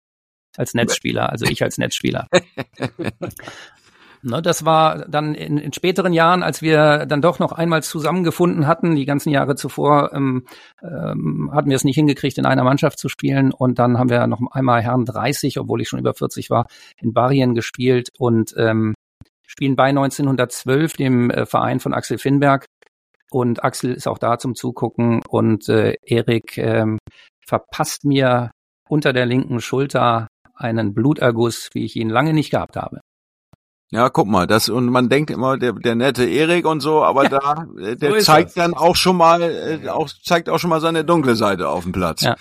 [0.57, 2.29] als Netzspieler, also ich als Netzspieler.
[4.27, 8.67] Ne, das war dann in, in späteren Jahren, als wir dann doch noch einmal zusammengefunden
[8.67, 8.97] hatten.
[8.97, 10.47] Die ganzen Jahre zuvor ähm,
[10.83, 13.53] ähm, hatten wir es nicht hingekriegt, in einer Mannschaft zu spielen.
[13.53, 16.67] Und dann haben wir noch einmal Herren 30, obwohl ich schon über 40 war,
[17.01, 18.95] in Barien gespielt und ähm,
[19.47, 22.65] spielen bei 1912, dem äh, Verein von Axel Finnberg.
[23.31, 25.21] Und Axel ist auch da zum Zugucken.
[25.29, 26.99] Und äh, Erik ähm,
[27.47, 28.51] verpasst mir
[28.89, 33.03] unter der linken Schulter einen Bluterguss, wie ich ihn lange nicht gehabt habe.
[33.91, 37.29] Ja, guck mal, das und man denkt immer der der nette Erik und so, aber
[37.29, 38.55] da äh, der so zeigt das.
[38.55, 41.93] dann auch schon mal äh, auch zeigt auch schon mal seine dunkle Seite auf dem
[41.93, 42.23] Platz.
[42.23, 42.35] Ja.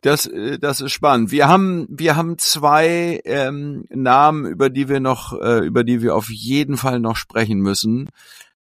[0.00, 1.32] Das äh, das ist spannend.
[1.32, 6.16] Wir haben wir haben zwei ähm, Namen, über die wir noch äh, über die wir
[6.16, 8.08] auf jeden Fall noch sprechen müssen.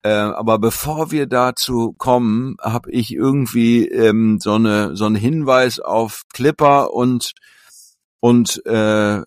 [0.03, 5.81] Äh, aber bevor wir dazu kommen, habe ich irgendwie ähm, so eine so einen Hinweis
[5.81, 7.33] auf Clipper und
[8.21, 9.23] und äh,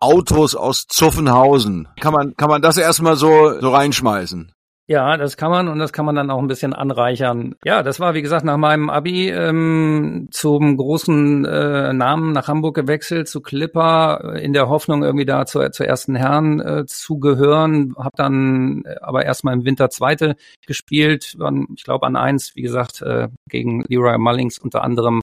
[0.00, 1.88] Autos aus Zuffenhausen.
[2.00, 4.52] Kann man, kann man das erstmal so, so reinschmeißen?
[4.88, 7.56] Ja, das kann man und das kann man dann auch ein bisschen anreichern.
[7.64, 12.76] Ja, das war wie gesagt nach meinem Abi ähm, zum großen äh, Namen nach Hamburg
[12.76, 17.18] gewechselt zu Clipper äh, in der Hoffnung irgendwie da zur, zur ersten Herren äh, zu
[17.18, 17.94] gehören.
[17.96, 22.62] Hab dann äh, aber erstmal im Winter zweite gespielt, an, ich glaube an eins, wie
[22.62, 25.20] gesagt äh, gegen Leroy Mullings unter anderem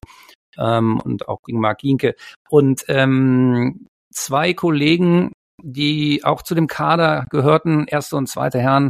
[0.58, 2.16] ähm, und auch gegen Mark Ginke
[2.50, 8.90] und ähm, zwei Kollegen, die auch zu dem Kader gehörten, erste und zweite Herren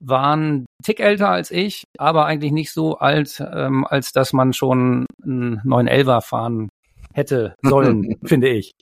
[0.00, 5.06] waren Tick älter als ich, aber eigentlich nicht so alt, ähm, als dass man schon
[5.22, 6.68] einen 911er fahren
[7.12, 8.72] hätte sollen, finde ich.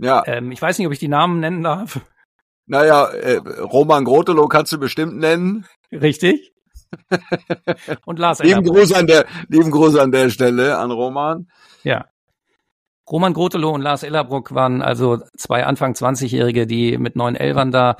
[0.00, 2.00] Ja, Ähm, ich weiß nicht, ob ich die Namen nennen darf.
[2.66, 5.66] naja, äh, Roman Grotelow kannst du bestimmt nennen.
[5.90, 6.52] Richtig?
[8.06, 8.64] Und Lars Lieben.
[8.64, 11.48] Gruß an der, lieben Gruß an der Stelle an Roman.
[11.82, 12.06] Ja.
[13.10, 17.96] Roman Grotelow und Lars Ellerbruck waren also zwei Anfang 20-Jährige, die mit neun Elfern da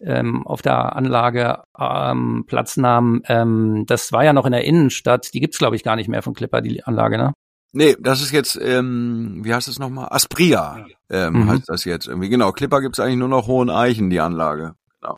[0.00, 3.22] ähm, auf der Anlage ähm, Platz nahmen.
[3.28, 5.32] Ähm, das war ja noch in der Innenstadt.
[5.34, 7.32] Die gibt's glaube ich, gar nicht mehr von Clipper, die Anlage, ne?
[7.72, 10.08] Nee, das ist jetzt, ähm, wie heißt es nochmal?
[10.10, 11.50] Aspria ähm, mhm.
[11.50, 12.30] heißt das jetzt irgendwie.
[12.30, 14.74] Genau, Clipper gibt's eigentlich nur noch Hohen Eichen, die Anlage.
[15.00, 15.16] Genau.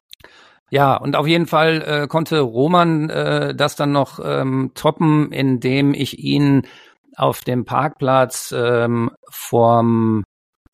[0.70, 5.94] Ja, und auf jeden Fall äh, konnte Roman äh, das dann noch ähm, toppen, indem
[5.94, 6.62] ich ihn
[7.19, 10.25] auf dem Parkplatz ähm, vorm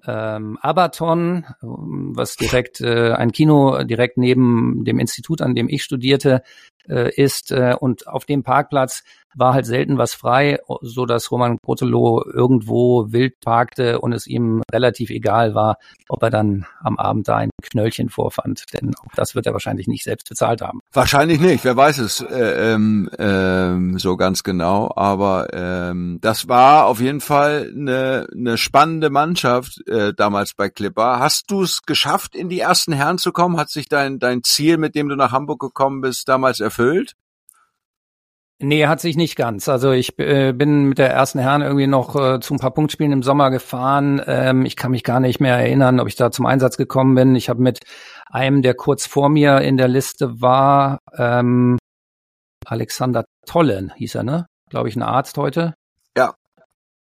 [0.07, 6.43] ähm, Abaton, was direkt äh, ein Kino direkt neben dem Institut, an dem ich studierte,
[6.89, 7.51] äh, ist.
[7.53, 9.03] Äh, und auf dem Parkplatz
[9.37, 14.63] war halt selten was frei, so dass Roman Grotelow irgendwo wild parkte und es ihm
[14.73, 15.77] relativ egal war,
[16.09, 18.65] ob er dann am Abend da ein Knöllchen vorfand.
[18.73, 20.81] Denn auch das wird er wahrscheinlich nicht selbst bezahlt haben.
[20.93, 24.93] Wahrscheinlich nicht, wer weiß es äh, ähm, ähm, so ganz genau.
[24.95, 31.19] Aber ähm, das war auf jeden Fall eine, eine spannende Mannschaft äh, damals bei Clipper.
[31.19, 33.59] Hast du es geschafft, in die ersten Herren zu kommen?
[33.59, 37.15] Hat sich dein, dein Ziel, mit dem du nach Hamburg gekommen bist, damals erfüllt?
[38.61, 39.69] Nee, hat sich nicht ganz.
[39.69, 43.13] Also ich äh, bin mit der ersten Herren irgendwie noch äh, zu ein paar Punktspielen
[43.13, 44.23] im Sommer gefahren.
[44.27, 47.35] Ähm, ich kann mich gar nicht mehr erinnern, ob ich da zum Einsatz gekommen bin.
[47.35, 47.81] Ich habe mit
[48.31, 51.79] einem, der kurz vor mir in der Liste war, ähm,
[52.65, 54.47] Alexander Tollen hieß er, ne?
[54.71, 55.75] Glaube ich, ein Arzt heute.
[56.17, 56.35] Ja.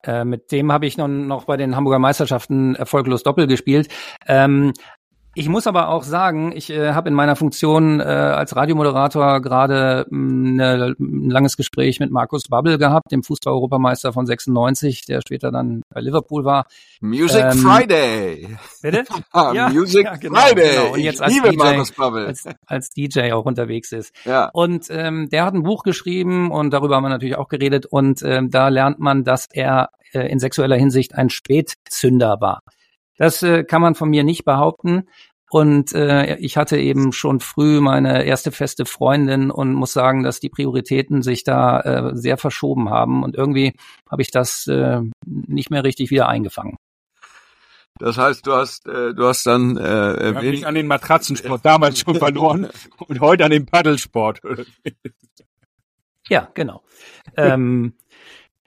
[0.02, 3.88] Äh, mit dem habe ich noch, noch bei den Hamburger Meisterschaften erfolglos Doppel gespielt.
[4.26, 4.72] Ähm,
[5.38, 10.06] ich muss aber auch sagen, ich äh, habe in meiner Funktion äh, als Radiomoderator gerade
[10.08, 15.82] ne, ein langes Gespräch mit Markus Babbel gehabt, dem Fußball-Europameister von 96, der später dann
[15.92, 16.64] bei Liverpool war.
[17.02, 18.56] Music ähm, Friday.
[18.80, 19.04] Bitte?
[19.34, 20.74] ja, Music ja, genau, Friday.
[20.74, 20.94] Genau.
[20.94, 21.60] Und jetzt als DJ,
[22.06, 24.14] als, als, DJ auch unterwegs ist.
[24.24, 24.48] Ja.
[24.54, 27.84] Und ähm, der hat ein Buch geschrieben und darüber haben wir natürlich auch geredet.
[27.84, 32.62] Und ähm, da lernt man, dass er äh, in sexueller Hinsicht ein Spätzünder war.
[33.16, 35.08] Das äh, kann man von mir nicht behaupten.
[35.48, 40.40] Und äh, ich hatte eben schon früh meine erste feste Freundin und muss sagen, dass
[40.40, 43.22] die Prioritäten sich da äh, sehr verschoben haben.
[43.22, 43.74] Und irgendwie
[44.10, 46.76] habe ich das äh, nicht mehr richtig wieder eingefangen.
[47.98, 52.00] Das heißt, du hast, äh, du hast dann äh, ich mich an den Matratzensport damals
[52.00, 52.68] schon verloren
[53.06, 54.42] und heute an den Paddelsport.
[56.28, 56.82] ja, genau.
[57.36, 57.94] ähm,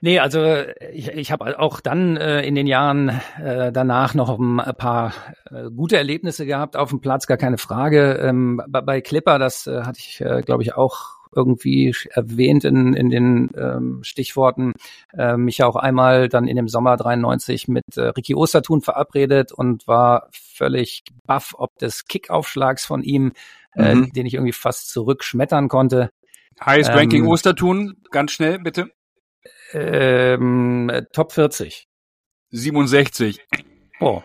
[0.01, 0.45] Nee, also
[0.93, 3.09] ich, ich habe auch dann äh, in den Jahren
[3.41, 5.13] äh, danach noch ein paar
[5.51, 8.13] äh, gute Erlebnisse gehabt auf dem Platz, gar keine Frage.
[8.13, 12.93] Ähm, bei, bei Clipper, das äh, hatte ich, äh, glaube ich, auch irgendwie erwähnt in,
[12.93, 14.73] in den ähm, Stichworten,
[15.15, 19.51] äh, mich ja auch einmal dann in dem Sommer 93 mit äh, Ricky Ostertun verabredet
[19.51, 23.33] und war völlig baff ob des Kickaufschlags von ihm,
[23.75, 24.11] äh, mhm.
[24.13, 26.09] den ich irgendwie fast zurückschmettern konnte.
[26.63, 28.89] Highest Ranking ähm, Ostertun, ganz schnell bitte.
[29.73, 31.87] Ähm, Top 40.
[32.51, 33.39] 67.
[33.99, 34.23] Oh,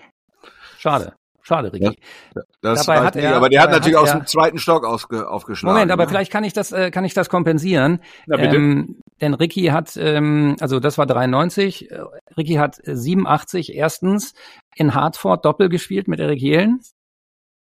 [0.78, 1.14] schade.
[1.46, 1.98] Schade, Ricky.
[2.34, 5.28] Ja, das dabei hat er, aber der hat natürlich hat aus dem zweiten Stock ausge,
[5.28, 5.74] aufgeschlagen.
[5.74, 6.08] Moment, aber ne?
[6.08, 8.00] vielleicht kann ich das, äh, kann ich das kompensieren.
[8.26, 8.56] Na, bitte.
[8.56, 12.00] Ähm, denn Ricky hat, ähm, also das war 93, äh,
[12.38, 14.32] Ricky hat 87 erstens
[14.74, 16.80] in Hartford Doppel gespielt mit Erik Jelen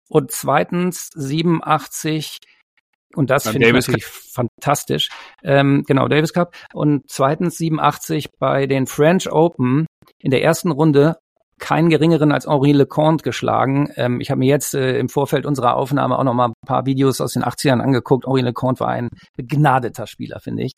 [0.10, 2.38] und zweitens 87
[3.16, 4.46] und das finde ich natürlich Cup.
[4.50, 5.10] fantastisch.
[5.44, 6.56] Ähm, genau, Davis Cup.
[6.74, 9.86] Und zweitens 87 bei den French Open
[10.20, 11.18] in der ersten Runde
[11.62, 13.90] keinen geringeren als Henri Leconte geschlagen.
[13.96, 16.86] Ähm, ich habe mir jetzt äh, im Vorfeld unserer Aufnahme auch noch mal ein paar
[16.86, 18.26] Videos aus den 80ern angeguckt.
[18.26, 20.74] Henri Leconte war ein begnadeter Spieler, finde ich.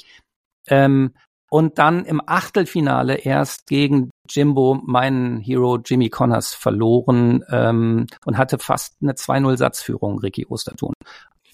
[0.67, 1.13] Ähm,
[1.49, 8.57] und dann im Achtelfinale erst gegen Jimbo, meinen Hero Jimmy Connors, verloren ähm, und hatte
[8.57, 10.93] fast eine 2-0-Satzführung, Ricky Ostertun.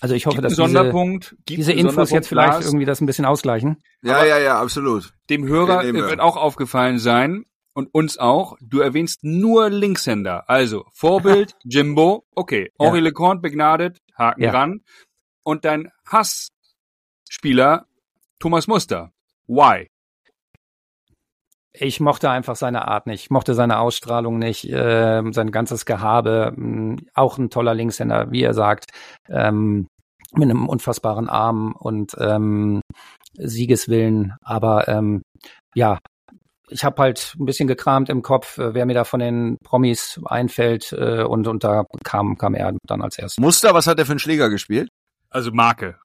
[0.01, 3.25] Also ich hoffe, dass Sonderpunkt, diese, diese Infos jetzt vielleicht Lars, irgendwie das ein bisschen
[3.25, 3.81] ausgleichen.
[4.01, 5.13] Ja, ja, ja, absolut.
[5.29, 10.49] Dem Hörer wird auch aufgefallen sein und uns auch, du erwähnst nur Linkshänder.
[10.49, 13.03] Also Vorbild Jimbo, okay, Henri ja.
[13.03, 14.51] Leconte begnadet, Haken ja.
[14.51, 14.81] ran.
[15.43, 17.87] Und dein Hassspieler
[18.39, 19.11] Thomas Muster.
[19.47, 19.89] Why?
[21.81, 26.51] Ich mochte einfach seine Art nicht, ich mochte seine Ausstrahlung nicht, äh, sein ganzes Gehabe.
[26.55, 28.91] Mh, hm, auch ein toller Linkshänder, wie er sagt,
[29.29, 29.87] ähm,
[30.33, 32.81] mit einem unfassbaren Arm und ähm,
[33.37, 34.33] Siegeswillen.
[34.41, 35.21] Aber ähm,
[35.73, 35.99] ja,
[36.69, 40.19] ich habe halt ein bisschen gekramt im Kopf, äh, wer mir da von den Promis
[40.25, 43.41] einfällt äh, und, und da kam, kam er dann als erstes.
[43.41, 44.89] Muster, was hat er für einen Schläger gespielt?
[45.29, 45.97] Also Marke.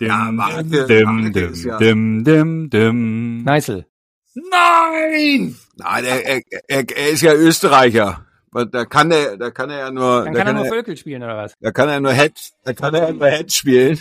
[0.00, 0.86] Dim, ja, Marke.
[0.86, 1.78] Dim, Marke dim, ja.
[1.78, 3.44] dim, dim, dim.
[3.44, 3.86] Neisel.
[4.34, 5.56] Nein!
[5.76, 8.26] Nein, er, er, er, er ist ja Österreicher.
[8.52, 10.24] Da kann er, da kann er ja nur.
[10.24, 11.54] Dann kann er nur Völkel spielen oder was?
[11.60, 12.32] Da kann er nur Head,
[12.64, 14.00] da kann er nur Head spielen.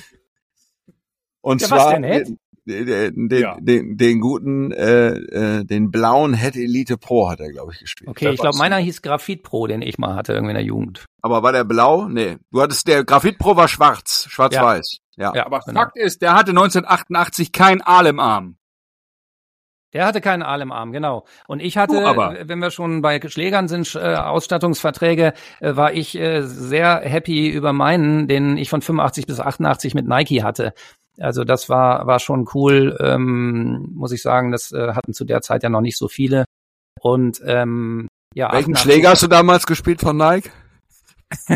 [1.41, 3.57] Und ja, zwar, den, den, ja.
[3.59, 8.09] den, den guten, äh, äh, den blauen Head Elite Pro hat er, glaube ich, gespielt.
[8.09, 11.05] Okay, ich glaube, meiner hieß Graphit Pro, den ich mal hatte, irgendwie in der Jugend.
[11.21, 12.07] Aber war der blau?
[12.07, 12.37] Nee.
[12.51, 14.97] Du hattest, der Graphit Pro war schwarz, schwarz-weiß.
[15.15, 15.33] Ja.
[15.35, 15.45] ja.
[15.45, 15.81] aber genau.
[15.81, 18.58] Fakt ist, der hatte 1988 kein Aal im Arm.
[19.93, 21.25] Der hatte keinen Aal im Arm, genau.
[21.47, 26.43] Und ich hatte, wenn wir schon bei Schlägern sind, äh, Ausstattungsverträge, äh, war ich äh,
[26.43, 30.73] sehr happy über meinen, den ich von 85 bis 88 mit Nike hatte.
[31.19, 34.51] Also das war war schon cool, ähm, muss ich sagen.
[34.51, 36.45] Das äh, hatten zu der Zeit ja noch nicht so viele.
[37.01, 38.53] Und ähm, ja.
[38.53, 40.51] Welchen Schläger hast du damals gespielt von Nike?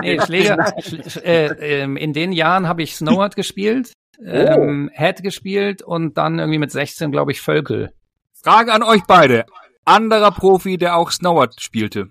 [0.00, 0.74] nee, Schläger.
[1.22, 4.98] äh, äh, in den Jahren habe ich Snowboard gespielt ähm, oh.
[4.98, 7.92] Head gespielt und dann irgendwie mit 16, glaube ich, Völkel.
[8.32, 9.46] Frage an euch beide.
[9.84, 12.10] Anderer Profi, der auch Snowboard spielte.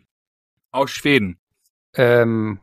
[0.72, 1.38] Aus Schweden.
[1.96, 2.60] Ähm,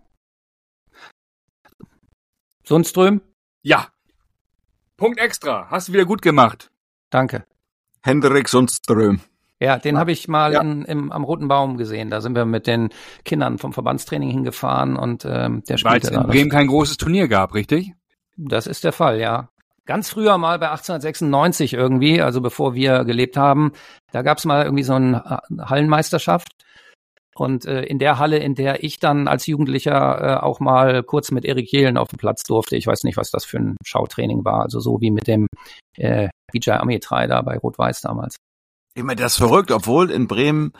[2.64, 3.20] Sundström?
[3.62, 3.88] Ja.
[4.96, 5.68] Punkt extra.
[5.70, 6.70] Hast du wieder gut gemacht.
[7.10, 7.44] Danke.
[8.02, 9.20] Hendrik Sundström.
[9.60, 10.60] Ja, den habe ich mal ja.
[10.60, 12.10] in, im, am Roten Baum gesehen.
[12.10, 12.90] Da sind wir mit den
[13.24, 17.26] Kindern vom Verbandstraining hingefahren und ähm, der spielte Weil es in Bremen kein großes Turnier
[17.26, 17.92] gab, richtig?
[18.38, 19.48] Das ist der Fall, ja.
[19.84, 23.72] Ganz früher mal bei 1896 irgendwie, also bevor wir gelebt haben,
[24.12, 26.52] da gab's mal irgendwie so eine Hallenmeisterschaft.
[27.34, 31.30] Und äh, in der Halle, in der ich dann als Jugendlicher äh, auch mal kurz
[31.30, 34.44] mit Erik Jelen auf dem Platz durfte, ich weiß nicht, was das für ein Schautraining
[34.44, 35.46] war, also so wie mit dem
[35.96, 38.36] äh, Vijay Amitrai da bei Rot-Weiß damals.
[38.94, 40.72] Immer das verrückt, obwohl in Bremen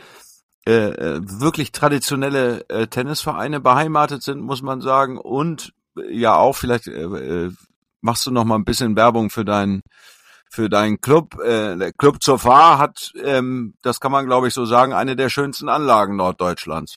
[0.67, 5.73] äh, äh, wirklich traditionelle äh, Tennisvereine beheimatet sind, muss man sagen, und
[6.11, 7.53] ja auch, vielleicht äh, äh,
[8.01, 9.83] machst du noch mal ein bisschen Werbung für deinen
[10.51, 11.39] für deinen Club.
[11.41, 15.17] Äh, der Club zur Fahr hat, ähm, das kann man glaube ich so sagen, eine
[15.17, 16.97] der schönsten Anlagen Norddeutschlands.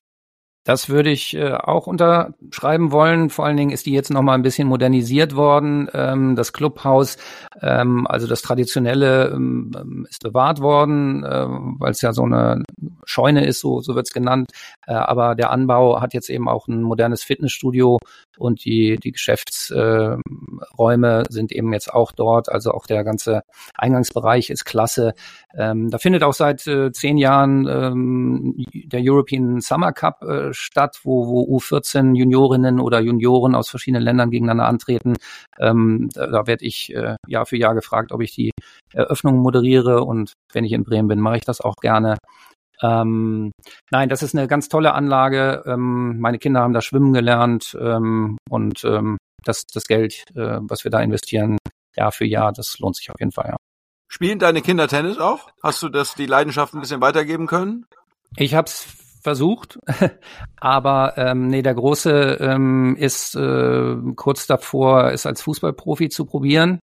[0.63, 3.31] Das würde ich äh, auch unterschreiben wollen.
[3.31, 5.89] Vor allen Dingen ist die jetzt noch mal ein bisschen modernisiert worden.
[5.93, 7.17] Ähm, das Clubhaus,
[7.61, 11.47] ähm, also das traditionelle, ähm, ist bewahrt worden, äh,
[11.79, 12.63] weil es ja so eine
[13.05, 14.51] Scheune ist, so, so wird's genannt.
[14.85, 17.97] Äh, aber der Anbau hat jetzt eben auch ein modernes Fitnessstudio
[18.37, 20.21] und die, die Geschäftsräume
[20.77, 22.51] äh, sind eben jetzt auch dort.
[22.51, 23.41] Also auch der ganze
[23.75, 25.15] Eingangsbereich ist klasse.
[25.55, 30.99] Ähm, da findet auch seit äh, zehn Jahren ähm, der European Summer Cup äh, statt,
[31.03, 35.15] wo, wo U14 Juniorinnen oder Junioren aus verschiedenen Ländern gegeneinander antreten.
[35.59, 38.51] Ähm, da, da werde ich äh, Jahr für Jahr gefragt, ob ich die
[38.93, 42.17] Eröffnung moderiere und wenn ich in Bremen bin, mache ich das auch gerne.
[42.81, 43.51] Ähm,
[43.91, 45.63] nein, das ist eine ganz tolle Anlage.
[45.65, 50.83] Ähm, meine Kinder haben da schwimmen gelernt ähm, und ähm, das, das Geld, äh, was
[50.83, 51.57] wir da investieren,
[51.95, 53.57] Jahr für Jahr, das lohnt sich auf jeden Fall, ja.
[54.07, 55.51] Spielen deine Kinder Tennis auch?
[55.63, 57.85] Hast du das die Leidenschaft ein bisschen weitergeben können?
[58.35, 58.87] Ich habe es
[59.21, 59.79] versucht,
[60.59, 66.79] aber ähm, nee, der Große ähm, ist äh, kurz davor, es als Fußballprofi zu probieren.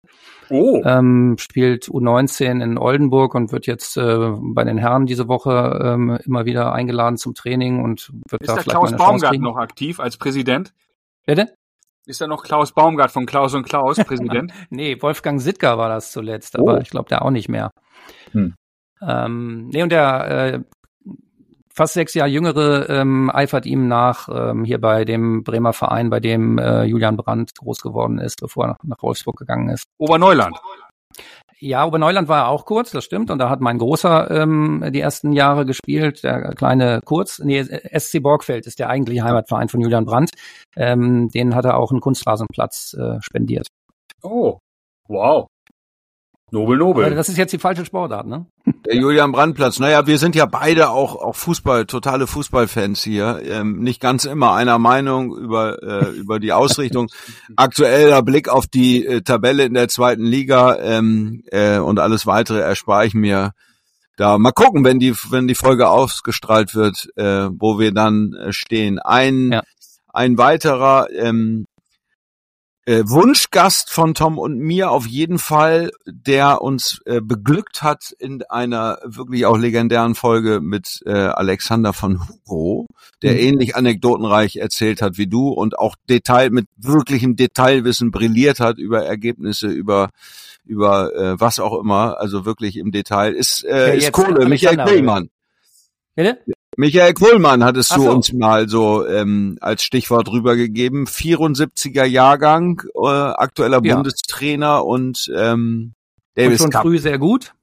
[0.49, 0.81] Oh.
[0.85, 6.17] Ähm, spielt U19 in Oldenburg und wird jetzt äh, bei den Herren diese Woche ähm,
[6.23, 9.99] immer wieder eingeladen zum Training und wird ist da der vielleicht Klaus Baumgart noch aktiv
[9.99, 10.73] als Präsident?
[11.25, 11.53] Bitte?
[12.05, 14.53] Ist da noch Klaus Baumgart von Klaus und Klaus Präsident?
[14.69, 16.79] nee, Wolfgang Sittger war das zuletzt, aber oh.
[16.81, 17.71] ich glaube, der auch nicht mehr.
[18.31, 18.55] Hm.
[19.01, 20.59] Ähm, nee, und der äh,
[21.77, 26.19] fast sechs Jahre jüngere ähm, eifert ihm nach, ähm, hier bei dem Bremer Verein, bei
[26.19, 29.83] dem äh, Julian Brandt groß geworden ist, bevor er nach, nach Wolfsburg gegangen ist.
[29.99, 30.57] Oberneuland.
[31.59, 33.31] Ja, Oberneuland war er auch kurz, das stimmt.
[33.31, 37.39] Und da hat mein Großer ähm, die ersten Jahre gespielt, der kleine Kurz.
[37.39, 40.31] Nee, SC Borgfeld ist der eigentliche Heimatverein von Julian Brandt.
[40.75, 43.67] Ähm, den hat er auch einen Kunstrasenplatz äh, spendiert.
[44.23, 44.59] Oh,
[45.07, 45.47] wow.
[46.49, 47.13] Nobel, Nobel.
[47.13, 48.45] Das ist jetzt die falsche Sportart, ne?
[48.85, 49.79] Der Julian Brandplatz.
[49.79, 53.41] Naja, wir sind ja beide auch, auch Fußball, totale Fußballfans hier.
[53.43, 57.09] Ähm, nicht ganz immer einer Meinung über, äh, über die Ausrichtung.
[57.57, 62.61] Aktueller Blick auf die äh, Tabelle in der zweiten Liga ähm, äh, und alles weitere
[62.61, 63.51] erspare ich mir
[64.15, 64.37] da.
[64.37, 68.99] Mal gucken, wenn die, wenn die Folge ausgestrahlt wird, äh, wo wir dann äh, stehen.
[68.99, 69.63] Ein, ja.
[70.13, 71.65] ein weiterer ähm,
[72.87, 78.43] äh, Wunschgast von Tom und mir auf jeden Fall, der uns äh, beglückt hat in
[78.43, 82.87] einer wirklich auch legendären Folge mit äh, Alexander von Hugo,
[83.21, 83.39] der mhm.
[83.39, 89.03] ähnlich anekdotenreich erzählt hat wie du und auch Detail mit wirklichem Detailwissen brilliert hat über
[89.03, 90.11] Ergebnisse, über
[90.63, 94.77] über äh, was auch immer, also wirklich im Detail ist äh, ja, ist Kohle, Michael
[94.77, 95.29] Pillmann.
[96.15, 96.39] Bitte?
[96.79, 98.03] Michael Kohlmann hattest so.
[98.03, 101.07] du uns mal so ähm, als Stichwort rübergegeben.
[101.07, 103.95] 74er Jahrgang, äh, aktueller ja.
[103.95, 105.95] Bundestrainer und ähm,
[106.35, 106.81] Davis und schon Cup.
[106.83, 107.53] früh sehr gut.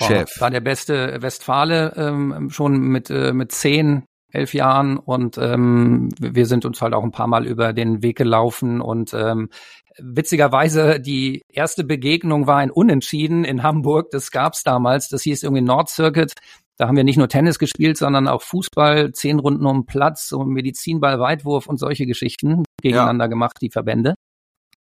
[0.00, 0.40] Chef.
[0.40, 6.46] War der beste Westfale ähm, schon mit, äh, mit zehn, elf Jahren und ähm, wir
[6.46, 9.50] sind uns halt auch ein paar Mal über den Weg gelaufen und ähm,
[9.98, 14.10] witzigerweise die erste Begegnung war ein Unentschieden in Hamburg.
[14.10, 15.08] Das gab's damals.
[15.08, 16.34] Das hieß irgendwie Nord Circuit.
[16.76, 20.48] Da haben wir nicht nur Tennis gespielt, sondern auch Fußball, zehn Runden um Platz, um
[20.48, 23.28] Medizinball, Weitwurf und solche Geschichten gegeneinander ja.
[23.28, 24.14] gemacht, die Verbände.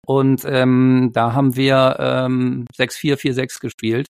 [0.04, 4.06] Und ähm, da haben wir ähm, 6-4, 4-6 gespielt.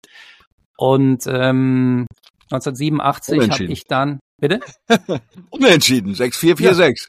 [0.78, 2.05] Und ähm,
[2.51, 4.59] 1987 habe ich dann, bitte?
[5.49, 7.07] Unentschieden, 6-4, 4-6.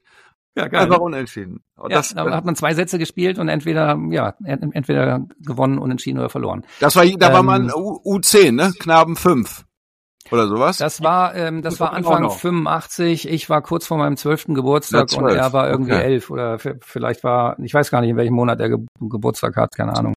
[0.57, 0.85] Ja, geil.
[0.85, 1.63] Einfach unentschieden.
[1.77, 6.31] Ja, das, da hat man zwei Sätze gespielt und entweder, ja, entweder gewonnen, unentschieden oder
[6.31, 6.65] verloren.
[6.81, 8.73] Das war, da ähm, war man U10, ne?
[8.79, 9.66] Knaben 5.
[10.31, 10.79] Oder sowas?
[10.79, 13.29] Das war, ähm, das, das war Anfang 85.
[13.29, 16.03] Ich war kurz vor meinem zwölften Geburtstag ja, und er war irgendwie okay.
[16.03, 19.75] elf oder vielleicht war, ich weiß gar nicht, in welchem Monat er Ge Geburtstag hat,
[19.77, 20.15] keine Ahnung.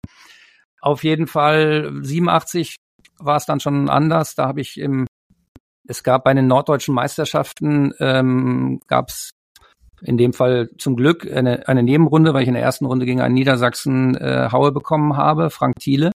[0.82, 2.78] Auf jeden Fall 87
[3.20, 4.36] war es dann schon anders.
[4.36, 5.08] Da habe ich im,
[5.88, 9.32] es gab bei den norddeutschen Meisterschaften, ähm, gab es
[10.02, 13.22] in dem Fall zum Glück eine, eine Nebenrunde, weil ich in der ersten Runde gegen
[13.22, 16.12] einen Niedersachsen äh, Haue bekommen habe, Frank Thiele.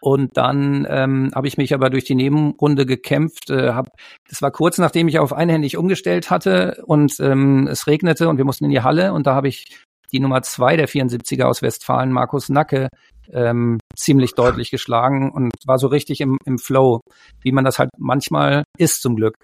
[0.00, 3.50] Und dann ähm, habe ich mich aber durch die Nebenrunde gekämpft.
[3.50, 3.88] Äh, hab,
[4.28, 8.44] das war kurz nachdem ich auf einhändig umgestellt hatte und ähm, es regnete und wir
[8.44, 9.78] mussten in die Halle und da habe ich
[10.12, 12.88] die Nummer zwei der 74er aus Westfalen, Markus Nacke,
[13.30, 17.00] ähm, ziemlich deutlich geschlagen und war so richtig im, im Flow,
[17.42, 19.34] wie man das halt manchmal ist zum Glück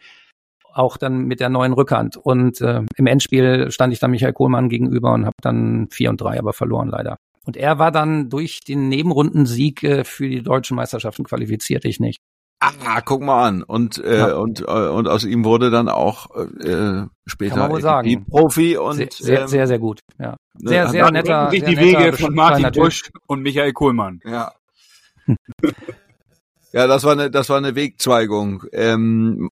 [0.74, 2.16] auch dann mit der neuen Rückhand.
[2.16, 6.20] Und äh, im Endspiel stand ich dann Michael Kohlmann gegenüber und habe dann vier und
[6.20, 7.16] drei aber verloren leider.
[7.44, 12.20] Und er war dann durch den Nebenrundensieg äh, für die deutschen Meisterschaften qualifiziert, ich nicht.
[12.60, 13.62] Ah, guck mal an.
[13.62, 14.36] Und äh, ja.
[14.36, 17.68] und äh, und aus ihm wurde dann auch äh, später.
[18.30, 20.00] Profi und sehr, sehr, ähm, sehr, sehr gut.
[20.18, 20.36] Ja.
[20.58, 21.50] Ne, sehr, sehr netter.
[21.50, 24.20] Sich die Wege von Martin Busch und Michael Kohlmann.
[24.24, 24.52] Ja.
[26.72, 28.64] ja, das war eine das war eine Wegzweigung.
[28.72, 29.50] Ähm,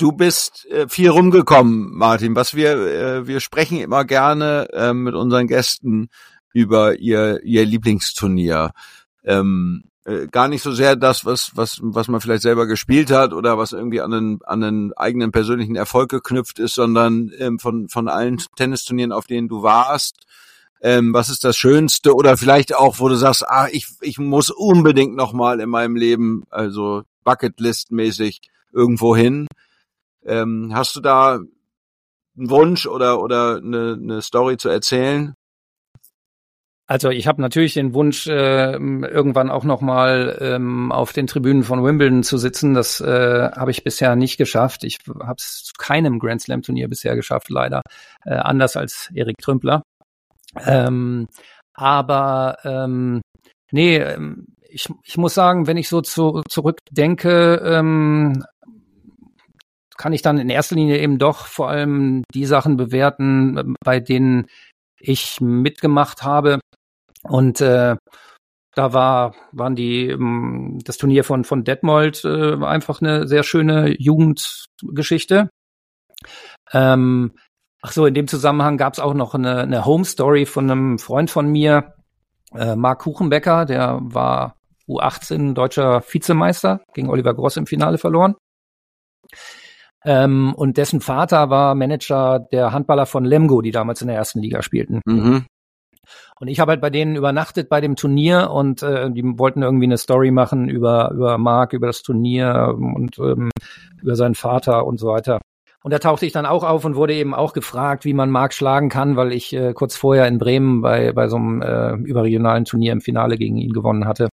[0.00, 2.36] Du bist äh, viel rumgekommen, Martin.
[2.36, 6.08] Was wir äh, wir sprechen immer gerne äh, mit unseren Gästen
[6.52, 8.72] über ihr ihr Lieblingsturnier.
[9.24, 13.32] Ähm, äh, gar nicht so sehr das, was was was man vielleicht selber gespielt hat
[13.32, 17.88] oder was irgendwie an einen an einen eigenen persönlichen Erfolg geknüpft ist, sondern ähm, von
[17.88, 20.16] von allen Tennisturnieren, auf denen du warst.
[20.80, 24.50] Ähm, was ist das Schönste oder vielleicht auch, wo du sagst, ah, ich ich muss
[24.50, 28.40] unbedingt noch mal in meinem Leben, also Bucketlist mäßig
[28.72, 29.46] irgendwo hin.
[30.24, 35.34] Ähm, hast du da einen Wunsch oder, oder eine, eine Story zu erzählen?
[36.90, 41.84] Also ich habe natürlich den Wunsch, äh, irgendwann auch nochmal ähm, auf den Tribünen von
[41.84, 42.72] Wimbledon zu sitzen.
[42.72, 44.84] Das äh, habe ich bisher nicht geschafft.
[44.84, 47.82] Ich habe es zu keinem Grand Slam Turnier bisher geschafft, leider.
[48.24, 49.82] Äh, anders als Erik Trümpler.
[50.64, 51.28] Ähm,
[51.74, 53.20] aber ähm,
[53.70, 58.44] nee, ähm, ich, ich muss sagen, wenn ich so zu, zurückdenke, ähm,
[59.98, 64.46] kann ich dann in erster Linie eben doch vor allem die Sachen bewerten, bei denen
[65.00, 66.60] ich mitgemacht habe.
[67.22, 67.96] Und äh,
[68.74, 73.94] da war, waren die, ähm, das Turnier von, von Detmold äh, einfach eine sehr schöne
[73.98, 75.50] Jugendgeschichte.
[76.72, 77.32] Ähm,
[77.82, 80.98] ach so, in dem Zusammenhang gab es auch noch eine, eine Home Story von einem
[80.98, 81.94] Freund von mir,
[82.54, 84.54] äh, Marc Kuchenbecker, der war
[84.88, 88.36] U18 deutscher Vizemeister, gegen Oliver Gross im Finale verloren.
[90.04, 94.40] Ähm, und dessen Vater war Manager der Handballer von Lemgo, die damals in der ersten
[94.40, 95.00] Liga spielten.
[95.04, 95.46] Mhm.
[96.40, 99.86] Und ich habe halt bei denen übernachtet bei dem Turnier und äh, die wollten irgendwie
[99.86, 103.50] eine Story machen über über Marc, über das Turnier und ähm,
[104.00, 105.40] über seinen Vater und so weiter.
[105.82, 108.52] Und da tauchte ich dann auch auf und wurde eben auch gefragt, wie man Marc
[108.52, 112.64] schlagen kann, weil ich äh, kurz vorher in Bremen bei bei so einem äh, überregionalen
[112.64, 114.28] Turnier im Finale gegen ihn gewonnen hatte.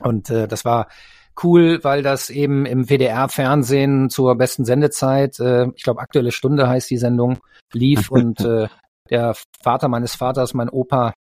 [0.00, 0.88] Und äh, das war
[1.42, 6.90] cool, weil das eben im WDR-Fernsehen zur besten Sendezeit, äh, ich glaube aktuelle Stunde heißt
[6.90, 7.38] die Sendung,
[7.72, 8.68] lief und äh,
[9.10, 11.12] der Vater meines Vaters, mein Opa,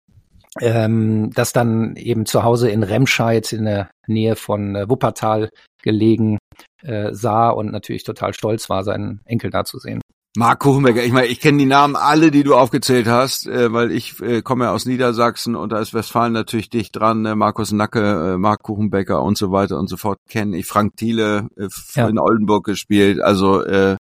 [0.62, 5.50] ähm, das dann eben zu Hause in Remscheid in der Nähe von äh, Wuppertal
[5.82, 6.38] gelegen
[6.84, 10.02] äh, sah und natürlich total stolz war, seinen Enkel da zu sehen.
[10.36, 13.92] Mark Kuchenbecker, ich meine, ich kenne die Namen alle, die du aufgezählt hast, äh, weil
[13.92, 17.72] ich äh, komme ja aus Niedersachsen und da ist Westfalen natürlich dicht dran, äh, Markus
[17.72, 20.66] Nacke, äh, Mark Kuchenbecker und so weiter und so fort kenne ich.
[20.66, 22.08] Frank Thiele äh, ja.
[22.08, 23.98] in Oldenburg gespielt, also äh,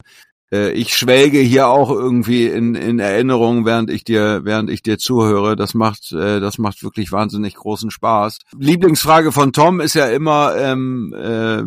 [0.53, 4.99] äh, ich schwelge hier auch irgendwie in, in Erinnerung, während ich dir, während ich dir
[4.99, 5.55] zuhöre.
[5.55, 8.39] Das macht, äh, das macht wirklich wahnsinnig großen Spaß.
[8.57, 11.63] Lieblingsfrage von Tom ist ja immer, ähm, äh,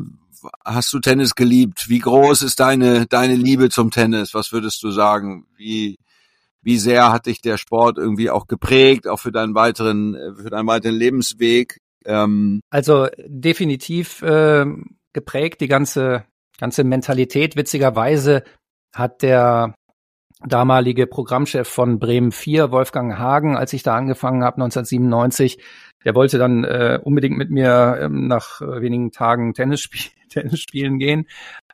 [0.64, 1.88] hast du Tennis geliebt?
[1.88, 4.34] Wie groß ist deine, deine Liebe zum Tennis?
[4.34, 5.46] Was würdest du sagen?
[5.56, 5.98] Wie,
[6.62, 10.68] wie sehr hat dich der Sport irgendwie auch geprägt, auch für deinen weiteren, für deinen
[10.68, 11.80] weiteren Lebensweg?
[12.04, 14.66] Ähm also definitiv äh,
[15.12, 16.24] geprägt, die ganze,
[16.60, 17.56] ganze Mentalität.
[17.56, 18.44] Witzigerweise
[18.96, 19.74] hat der
[20.44, 25.62] damalige Programmchef von Bremen 4, Wolfgang Hagen, als ich da angefangen habe 1997.
[26.04, 30.60] Der wollte dann äh, unbedingt mit mir ähm, nach äh, wenigen Tagen Tennis, spiel Tennis
[30.60, 31.26] spielen gehen.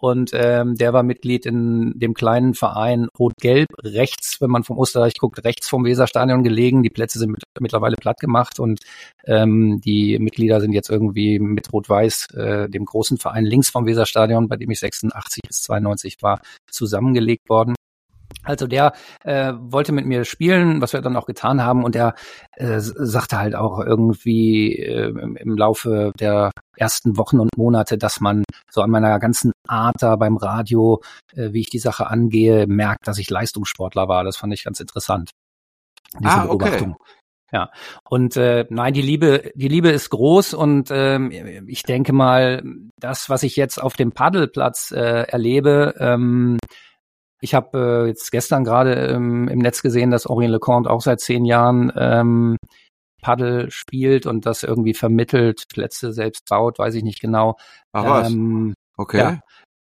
[0.03, 5.15] Und ähm, der war Mitglied in dem kleinen Verein Rot-Gelb, rechts, wenn man vom Österreich
[5.17, 6.83] guckt, rechts vom Weserstadion gelegen.
[6.83, 8.81] Die Plätze sind mit, mittlerweile platt gemacht und
[9.27, 14.49] ähm, die Mitglieder sind jetzt irgendwie mit Rot-Weiß, äh, dem großen Verein links vom Weserstadion,
[14.49, 17.77] bei dem ich 86 bis 92 war, zusammengelegt worden.
[18.45, 18.93] Also der
[19.25, 22.15] äh, wollte mit mir spielen, was wir dann auch getan haben, und er
[22.57, 28.45] äh, sagte halt auch irgendwie äh, im Laufe der ersten Wochen und Monate, dass man
[28.71, 31.03] so an meiner ganzen Art da beim Radio,
[31.35, 34.25] äh, wie ich die Sache angehe, merkt, dass ich Leistungssportler war.
[34.25, 35.31] Das fand ich ganz interessant.
[36.19, 36.97] Diese ah, Beobachtung.
[36.99, 37.13] Okay.
[37.53, 37.71] Ja,
[38.09, 41.31] und äh, nein, die Liebe, die Liebe ist groß und ähm,
[41.67, 42.63] ich denke mal,
[42.99, 46.57] das, was ich jetzt auf dem Paddelplatz äh, erlebe, ähm,
[47.43, 51.21] ich habe äh, jetzt gestern gerade ähm, im Netz gesehen, dass Orient Leconte auch seit
[51.21, 52.57] zehn Jahren ähm,
[53.21, 57.57] Paddel spielt und das irgendwie vermittelt, Plätze selbst baut, weiß ich nicht genau.
[57.93, 58.31] Ach was?
[58.31, 59.19] Ähm, okay.
[59.19, 59.41] Ja,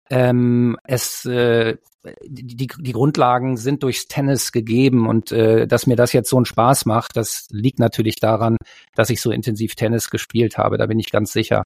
[0.10, 1.78] ähm, es äh,
[2.24, 6.38] die, die, die Grundlagen sind durchs Tennis gegeben und äh, dass mir das jetzt so
[6.38, 8.58] einen Spaß macht, das liegt natürlich daran,
[8.96, 11.64] dass ich so intensiv Tennis gespielt habe, da bin ich ganz sicher.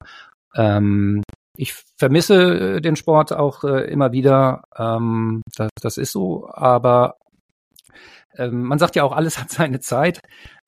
[0.54, 1.22] Ähm,
[1.56, 4.64] ich vermisse äh, den Sport auch äh, immer wieder.
[4.76, 7.16] Ähm, das, das ist so, aber
[8.36, 10.20] ähm, man sagt ja auch, alles hat seine Zeit.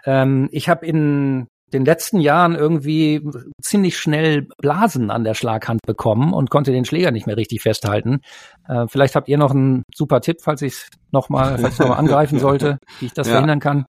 [0.05, 3.23] Ähm, ich habe in den letzten Jahren irgendwie
[3.61, 8.21] ziemlich schnell Blasen an der Schlaghand bekommen und konnte den Schläger nicht mehr richtig festhalten.
[8.67, 11.99] Äh, vielleicht habt ihr noch einen super Tipp, falls ich es nochmal, falls ich nochmal
[11.99, 13.33] angreifen sollte, wie ich das ja.
[13.35, 13.85] verhindern kann.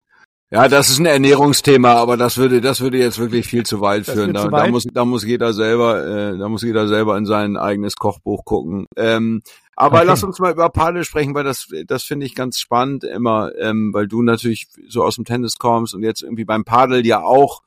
[0.54, 4.06] Ja, das ist ein Ernährungsthema, aber das würde, das würde jetzt wirklich viel zu weit
[4.06, 4.32] das führen.
[4.32, 4.66] Da, weit.
[4.66, 8.44] da, muss, da muss jeder selber, äh, da muss jeder selber in sein eigenes Kochbuch
[8.44, 8.86] gucken.
[8.94, 9.42] Ähm,
[9.74, 10.06] aber okay.
[10.06, 13.92] lass uns mal über Paddel sprechen, weil das, das finde ich ganz spannend immer, ähm,
[13.92, 17.62] weil du natürlich so aus dem Tennis kommst und jetzt irgendwie beim Paddel ja auch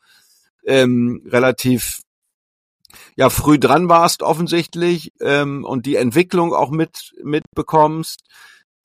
[0.66, 2.04] ähm, relativ
[3.18, 8.22] ja früh dran warst offensichtlich ähm, und die Entwicklung auch mit mitbekommst.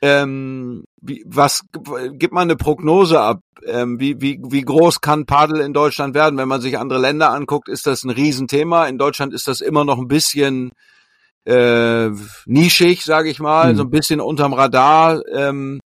[0.04, 1.62] Ähm, wie, was
[2.12, 3.40] gibt man eine Prognose ab?
[3.64, 6.36] Ähm, wie, wie, wie groß kann Padel in Deutschland werden?
[6.36, 8.86] Wenn man sich andere Länder anguckt, ist das ein Riesenthema.
[8.86, 10.72] In Deutschland ist das immer noch ein bisschen
[11.44, 12.10] äh,
[12.46, 13.76] nischig, sage ich mal, hm.
[13.76, 15.22] so ein bisschen unterm Radar.
[15.32, 15.80] Ähm,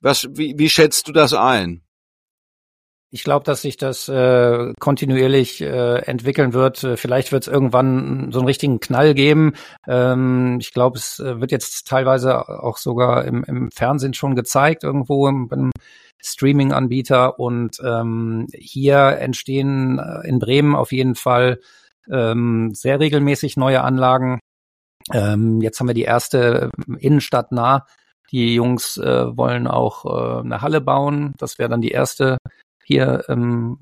[0.00, 1.82] was, wie, wie schätzt du das ein?
[3.10, 6.84] Ich glaube, dass sich das äh, kontinuierlich äh, entwickeln wird.
[6.84, 9.54] Äh, vielleicht wird es irgendwann so einen richtigen Knall geben.
[9.86, 14.84] Ähm, ich glaube, es äh, wird jetzt teilweise auch sogar im, im Fernsehen schon gezeigt,
[14.84, 15.70] irgendwo im, im
[16.22, 17.38] Streaming-Anbieter.
[17.38, 21.60] Und ähm, hier entstehen äh, in Bremen auf jeden Fall
[22.10, 24.38] ähm, sehr regelmäßig neue Anlagen.
[25.14, 27.86] Ähm, jetzt haben wir die erste Innenstadt nah.
[28.30, 31.32] Die Jungs äh, wollen auch äh, eine Halle bauen.
[31.38, 32.36] Das wäre dann die erste
[32.88, 33.78] hier ähm,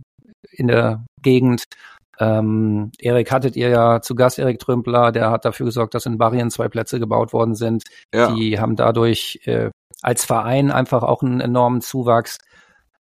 [0.50, 1.64] in der Gegend.
[2.18, 6.18] Ähm, Erik hattet ihr ja zu Gast, Erik Trümpler, der hat dafür gesorgt, dass in
[6.18, 7.84] Barrien zwei Plätze gebaut worden sind.
[8.14, 8.34] Ja.
[8.34, 9.70] Die haben dadurch äh,
[10.02, 12.38] als Verein einfach auch einen enormen Zuwachs.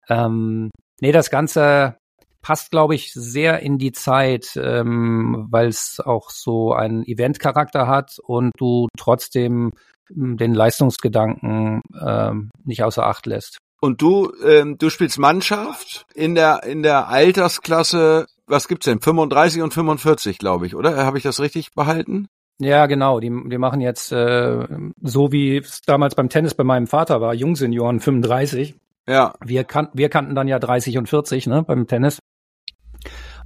[0.10, 0.70] Ähm,
[1.02, 1.98] nee, das Ganze
[2.42, 8.20] passt, glaube ich, sehr in die Zeit, ähm, weil es auch so einen Eventcharakter hat
[8.24, 9.72] und du trotzdem
[10.16, 13.58] ähm, den Leistungsgedanken ähm, nicht außer Acht lässt.
[13.80, 18.28] Und du, ähm, du spielst Mannschaft in der in der Altersklasse.
[18.48, 19.00] Was gibt's denn?
[19.00, 21.06] 35 und 45, glaube ich, oder?
[21.06, 22.28] Habe ich das richtig behalten?
[22.60, 23.20] Ja, genau.
[23.20, 24.68] Die, die machen jetzt äh,
[25.02, 28.76] so wie es damals beim Tennis bei meinem Vater war, Jungsenioren 35.
[29.08, 29.36] Ja.
[29.44, 32.20] Wir, kan wir kannten dann ja 30 und 40 ne, beim Tennis.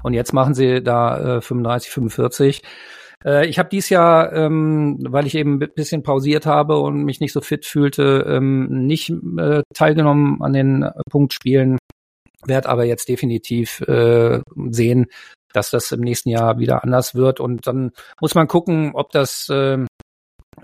[0.04, 2.62] Und jetzt machen sie da äh, 35, 45.
[3.26, 7.20] Äh, ich habe dies Jahr, ähm, weil ich eben ein bisschen pausiert habe und mich
[7.20, 11.78] nicht so fit fühlte, ähm, nicht äh, teilgenommen an den Punktspielen,
[12.46, 15.08] werde aber jetzt definitiv äh, sehen,
[15.54, 17.40] dass das im nächsten Jahr wieder anders wird.
[17.40, 19.78] Und dann muss man gucken, ob das, äh,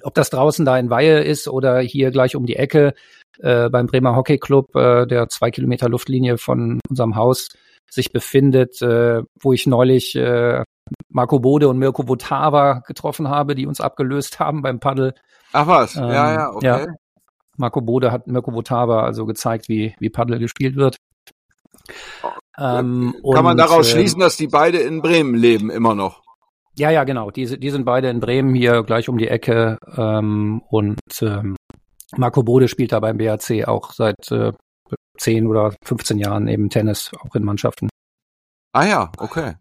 [0.03, 2.93] ob das draußen da in Weihe ist oder hier gleich um die Ecke
[3.39, 7.49] äh, beim Bremer Hockey Club, äh, der zwei Kilometer Luftlinie von unserem Haus
[7.89, 10.63] sich befindet, äh, wo ich neulich äh,
[11.09, 15.13] Marco Bode und Mirko Votava getroffen habe, die uns abgelöst haben beim Paddel.
[15.53, 16.65] Ach was, ähm, ja, ja, okay.
[16.65, 16.85] Ja.
[17.57, 20.97] Marco Bode hat Mirko Votava also gezeigt, wie, wie Paddel gespielt wird.
[22.59, 26.21] Ähm, Kann man daraus äh, schließen, dass die beide in Bremen leben, immer noch?
[26.77, 27.31] Ja, ja, genau.
[27.31, 29.79] Die, die sind beide in Bremen hier gleich um die Ecke.
[29.95, 31.55] Ähm, und ähm,
[32.15, 34.53] Marco Bode spielt da beim BAC auch seit äh,
[35.17, 37.89] 10 oder 15 Jahren eben Tennis, auch in Mannschaften.
[38.73, 39.55] Ah ja, okay.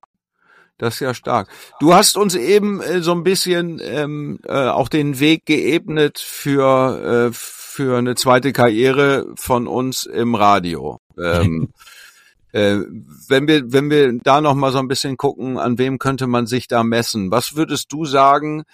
[0.78, 1.48] Das ist ja stark.
[1.80, 7.28] Du hast uns eben äh, so ein bisschen ähm, äh, auch den Weg geebnet für,
[7.30, 11.00] äh, für eine zweite Karriere von uns im Radio.
[11.18, 11.72] Ähm,
[12.52, 12.76] äh,
[13.28, 16.46] wenn wir, wenn wir da noch mal so ein bisschen gucken, an wem könnte man
[16.46, 17.30] sich da messen?
[17.30, 18.64] Was würdest du sagen?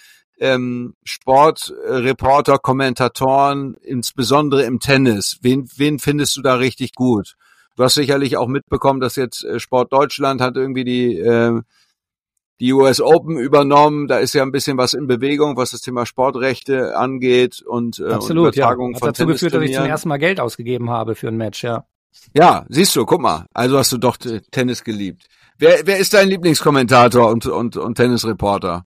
[0.43, 5.39] Ähm, Sportreporter, Kommentatoren, insbesondere im Tennis.
[5.41, 7.35] Wen, wen findest du da richtig gut?
[7.77, 11.61] Du hast sicherlich auch mitbekommen, dass jetzt äh, Sport Deutschland hat irgendwie die äh,
[12.59, 14.07] die US Open übernommen.
[14.07, 18.13] Da ist ja ein bisschen was in Bewegung, was das Thema Sportrechte angeht und, äh,
[18.13, 19.01] Absolut, und Übertragung ja.
[19.01, 21.85] Hat dazu geführt, dass ich zum ersten Mal Geld ausgegeben habe für ein Match, ja.
[22.35, 23.47] Ja, siehst du, guck mal.
[23.53, 25.27] Also hast du doch Tennis geliebt.
[25.59, 28.85] Wer, wer ist dein Lieblingskommentator und, und, und Tennisreporter?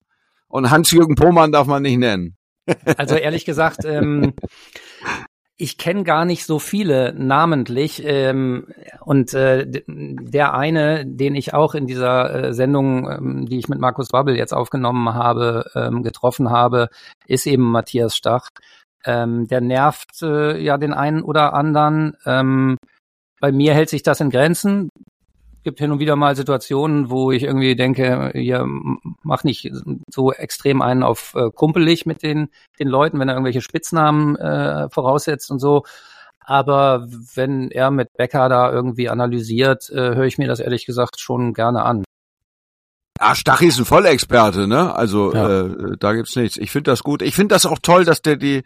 [0.48, 2.36] Und Hans-Jürgen Pohmann darf man nicht nennen.
[2.96, 4.34] Also ehrlich gesagt, ähm,
[5.58, 8.02] ich kenne gar nicht so viele namentlich.
[8.04, 8.66] Ähm,
[9.00, 13.78] und äh, der eine, den ich auch in dieser äh, Sendung, ähm, die ich mit
[13.78, 16.88] Markus Wabbel jetzt aufgenommen habe, ähm, getroffen habe,
[17.26, 18.48] ist eben Matthias Stach.
[19.04, 22.16] Ähm, der nervt äh, ja den einen oder anderen.
[22.26, 22.76] Ähm,
[23.40, 24.90] bei mir hält sich das in Grenzen.
[25.66, 28.64] Gibt hin und wieder mal Situationen, wo ich irgendwie denke, ihr
[29.24, 29.68] mach nicht
[30.08, 34.88] so extrem einen auf äh, kumpelig mit den, den Leuten, wenn er irgendwelche Spitznamen äh,
[34.90, 35.82] voraussetzt und so.
[36.38, 41.18] Aber wenn er mit Becker da irgendwie analysiert, äh, höre ich mir das ehrlich gesagt
[41.18, 42.04] schon gerne an.
[43.18, 44.94] Ah, Stachy ist ein Vollexperte, ne?
[44.94, 45.62] Also ja.
[45.62, 46.58] äh, da gibt's nichts.
[46.58, 47.22] Ich finde das gut.
[47.22, 48.62] Ich finde das auch toll, dass der die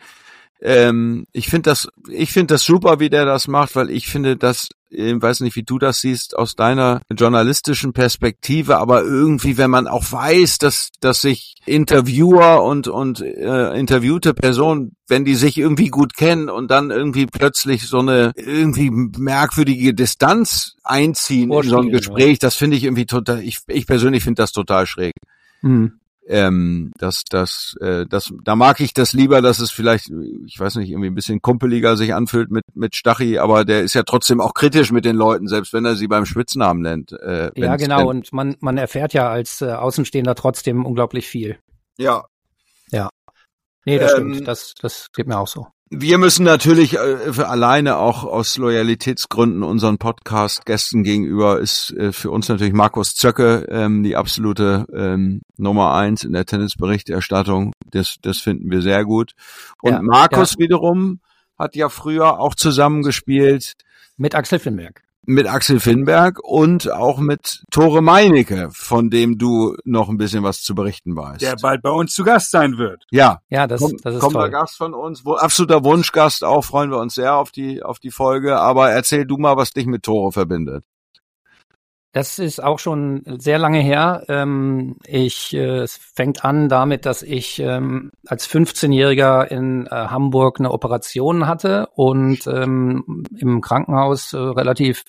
[0.63, 4.37] ähm, ich finde das, ich finde das super, wie der das macht, weil ich finde,
[4.37, 9.71] dass, ich weiß nicht, wie du das siehst aus deiner journalistischen Perspektive, aber irgendwie, wenn
[9.71, 15.57] man auch weiß, dass, dass sich Interviewer und und äh, interviewte Personen, wenn die sich
[15.57, 21.79] irgendwie gut kennen und dann irgendwie plötzlich so eine irgendwie merkwürdige Distanz einziehen in so
[21.79, 23.43] ein Gespräch, das finde ich irgendwie total.
[23.43, 25.15] Ich, ich persönlich finde das total schräg.
[25.63, 26.00] Mhm
[26.31, 30.11] ähm, das, das, äh, das, da mag ich das lieber, dass es vielleicht,
[30.47, 33.95] ich weiß nicht, irgendwie ein bisschen kumpeliger sich anfühlt mit mit Stachy, aber der ist
[33.95, 37.13] ja trotzdem auch kritisch mit den Leuten, selbst wenn er sie beim Spitznamen nennt.
[37.13, 38.09] Äh, ja, genau.
[38.09, 41.59] Und man man erfährt ja als äh, Außenstehender trotzdem unglaublich viel.
[41.99, 42.25] Ja.
[42.91, 43.11] Ja.
[43.85, 44.49] Nee, das ähm, stimmt.
[44.49, 45.67] Das das geht mir auch so.
[45.93, 52.49] Wir müssen natürlich äh, alleine auch aus Loyalitätsgründen unseren Podcast-Gästen gegenüber ist äh, für uns
[52.49, 57.73] natürlich Markus Zöcke ähm, die absolute ähm, Nummer eins in der Tennisberichterstattung.
[57.91, 59.33] Das, das finden wir sehr gut.
[59.83, 60.59] Und ja, Markus ja.
[60.61, 61.19] wiederum
[61.59, 63.73] hat ja früher auch zusammengespielt
[64.17, 70.09] mit Axel Finnberg mit Axel Finnberg und auch mit Tore Meinecke, von dem du noch
[70.09, 71.43] ein bisschen was zu berichten weißt.
[71.43, 73.05] Der bald bei uns zu Gast sein wird.
[73.11, 74.51] Ja, ja, das, Komm, das ist kommt toll.
[74.51, 78.11] Gast von uns, wo, absoluter Wunschgast auch, freuen wir uns sehr auf die auf die
[78.11, 78.59] Folge.
[78.59, 80.85] Aber erzähl du mal, was dich mit Tore verbindet.
[82.13, 84.25] Das ist auch schon sehr lange her.
[84.29, 90.59] Ähm, ich, äh, es fängt an damit, dass ich ähm, als 15-Jähriger in äh, Hamburg
[90.59, 95.05] eine Operation hatte und ähm, im Krankenhaus äh, relativ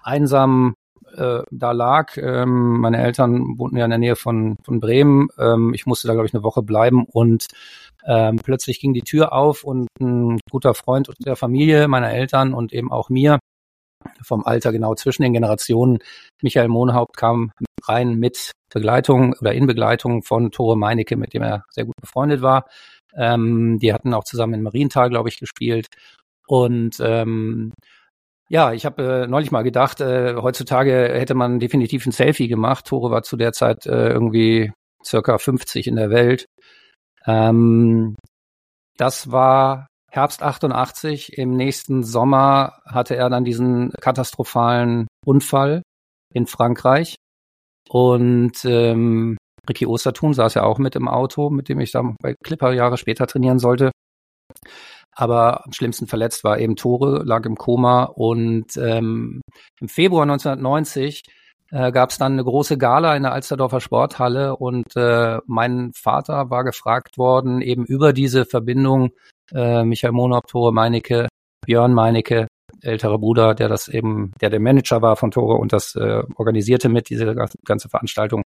[0.00, 0.74] einsam
[1.16, 2.16] äh, da lag.
[2.16, 5.30] Ähm, meine Eltern wohnten ja in der Nähe von, von Bremen.
[5.38, 7.46] Ähm, ich musste da, glaube ich, eine Woche bleiben und
[8.06, 12.72] ähm, plötzlich ging die Tür auf und ein guter Freund der Familie meiner Eltern und
[12.72, 13.38] eben auch mir
[14.22, 15.98] vom Alter genau zwischen den Generationen.
[16.42, 17.52] Michael Mohnhaupt kam
[17.86, 22.42] rein mit Begleitung oder in Begleitung von Tore Meinecke, mit dem er sehr gut befreundet
[22.42, 22.66] war.
[23.16, 25.86] Ähm, die hatten auch zusammen in Marienthal, glaube ich, gespielt.
[26.46, 27.72] Und ähm,
[28.48, 32.86] ja, ich habe äh, neulich mal gedacht, äh, heutzutage hätte man definitiv ein Selfie gemacht.
[32.86, 34.72] Tore war zu der Zeit äh, irgendwie
[35.04, 36.46] circa 50 in der Welt.
[37.26, 38.16] Ähm,
[38.96, 41.36] das war Herbst 88.
[41.38, 45.82] Im nächsten Sommer hatte er dann diesen katastrophalen Unfall
[46.32, 47.16] in Frankreich.
[47.88, 49.36] Und ähm,
[49.68, 52.96] Ricky Ostertun saß ja auch mit im Auto, mit dem ich dann bei Clipper Jahre
[52.96, 53.90] später trainieren sollte.
[55.16, 58.04] Aber am schlimmsten verletzt war eben Tore, lag im Koma.
[58.04, 59.40] Und ähm,
[59.80, 61.22] im Februar 1990
[61.70, 66.50] äh, gab es dann eine große Gala in der Alsterdorfer Sporthalle und äh, mein Vater
[66.50, 69.10] war gefragt worden, eben über diese Verbindung
[69.52, 71.28] äh, Michael Monop, Tore Meinecke,
[71.66, 72.46] Björn Meinecke,
[72.80, 76.88] älterer Bruder, der das eben, der der Manager war von Tore und das äh, organisierte
[76.88, 77.34] mit, diese
[77.64, 78.42] ganze Veranstaltung.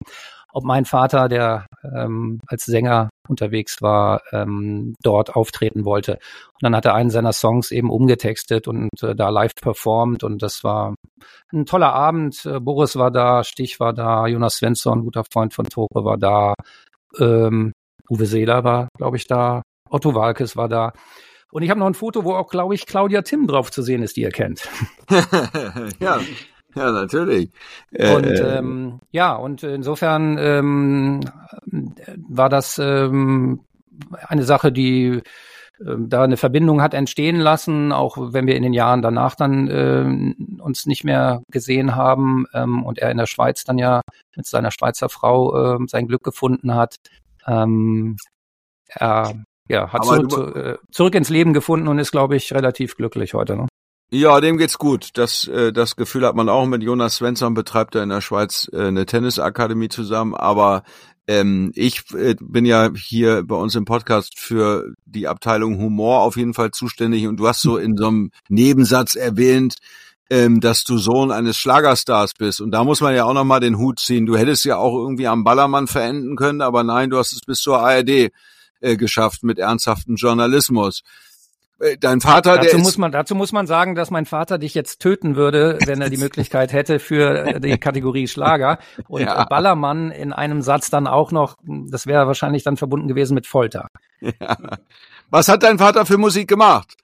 [0.52, 6.12] Ob mein Vater, der ähm, als Sänger unterwegs war, ähm, dort auftreten wollte.
[6.14, 10.42] Und dann hat er einen seiner Songs eben umgetextet und äh, da live performt und
[10.42, 10.94] das war
[11.52, 12.46] ein toller Abend.
[12.46, 16.54] Äh, Boris war da, Stich war da, Jonas Svensson, guter Freund von Tore, war da.
[17.18, 17.72] Ähm,
[18.10, 19.62] Uwe Seeler war, glaube ich, da.
[19.90, 20.92] Otto Walkes war da.
[21.50, 24.02] Und ich habe noch ein Foto, wo auch, glaube ich, Claudia Timm drauf zu sehen
[24.02, 24.68] ist, die ihr kennt.
[26.00, 26.20] ja.
[26.74, 27.50] Ja, natürlich.
[27.92, 31.20] Äh, und äh, ähm, ja, und insofern ähm,
[32.28, 33.60] war das ähm,
[34.28, 35.22] eine Sache, die
[35.84, 39.68] ähm, da eine Verbindung hat entstehen lassen, auch wenn wir in den Jahren danach dann
[39.68, 44.02] äh, uns nicht mehr gesehen haben ähm, und er in der Schweiz dann ja
[44.36, 46.96] mit seiner Schweizer Frau äh, sein Glück gefunden hat.
[47.46, 48.16] Ähm,
[48.88, 49.34] er
[49.68, 53.34] ja, hat zurück, zu, äh, zurück ins Leben gefunden und ist, glaube ich, relativ glücklich
[53.34, 53.56] heute.
[53.56, 53.66] Ne?
[54.10, 55.10] Ja, dem geht's gut.
[55.14, 58.70] Das, äh, das Gefühl hat man auch mit Jonas Svensson, betreibt er in der Schweiz
[58.72, 60.34] äh, eine Tennisakademie zusammen.
[60.34, 60.82] Aber
[61.26, 66.38] ähm, ich äh, bin ja hier bei uns im Podcast für die Abteilung Humor auf
[66.38, 69.74] jeden Fall zuständig und du hast so in so einem Nebensatz erwähnt,
[70.30, 72.62] ähm, dass du Sohn eines Schlagerstars bist.
[72.62, 74.24] Und da muss man ja auch nochmal den Hut ziehen.
[74.24, 77.60] Du hättest ja auch irgendwie am Ballermann verenden können, aber nein, du hast es bis
[77.60, 78.30] zur ARD
[78.80, 81.02] äh, geschafft mit ernsthaftem Journalismus.
[81.80, 84.74] Äh, dein Vater, dazu der muss man, dazu muss man sagen, dass mein Vater dich
[84.74, 88.78] jetzt töten würde, wenn er die Möglichkeit hätte für äh, die Kategorie Schlager.
[89.08, 89.44] Und ja.
[89.44, 93.88] Ballermann in einem Satz dann auch noch, das wäre wahrscheinlich dann verbunden gewesen mit Folter.
[94.20, 94.56] Ja.
[95.30, 96.94] Was hat dein Vater für Musik gemacht?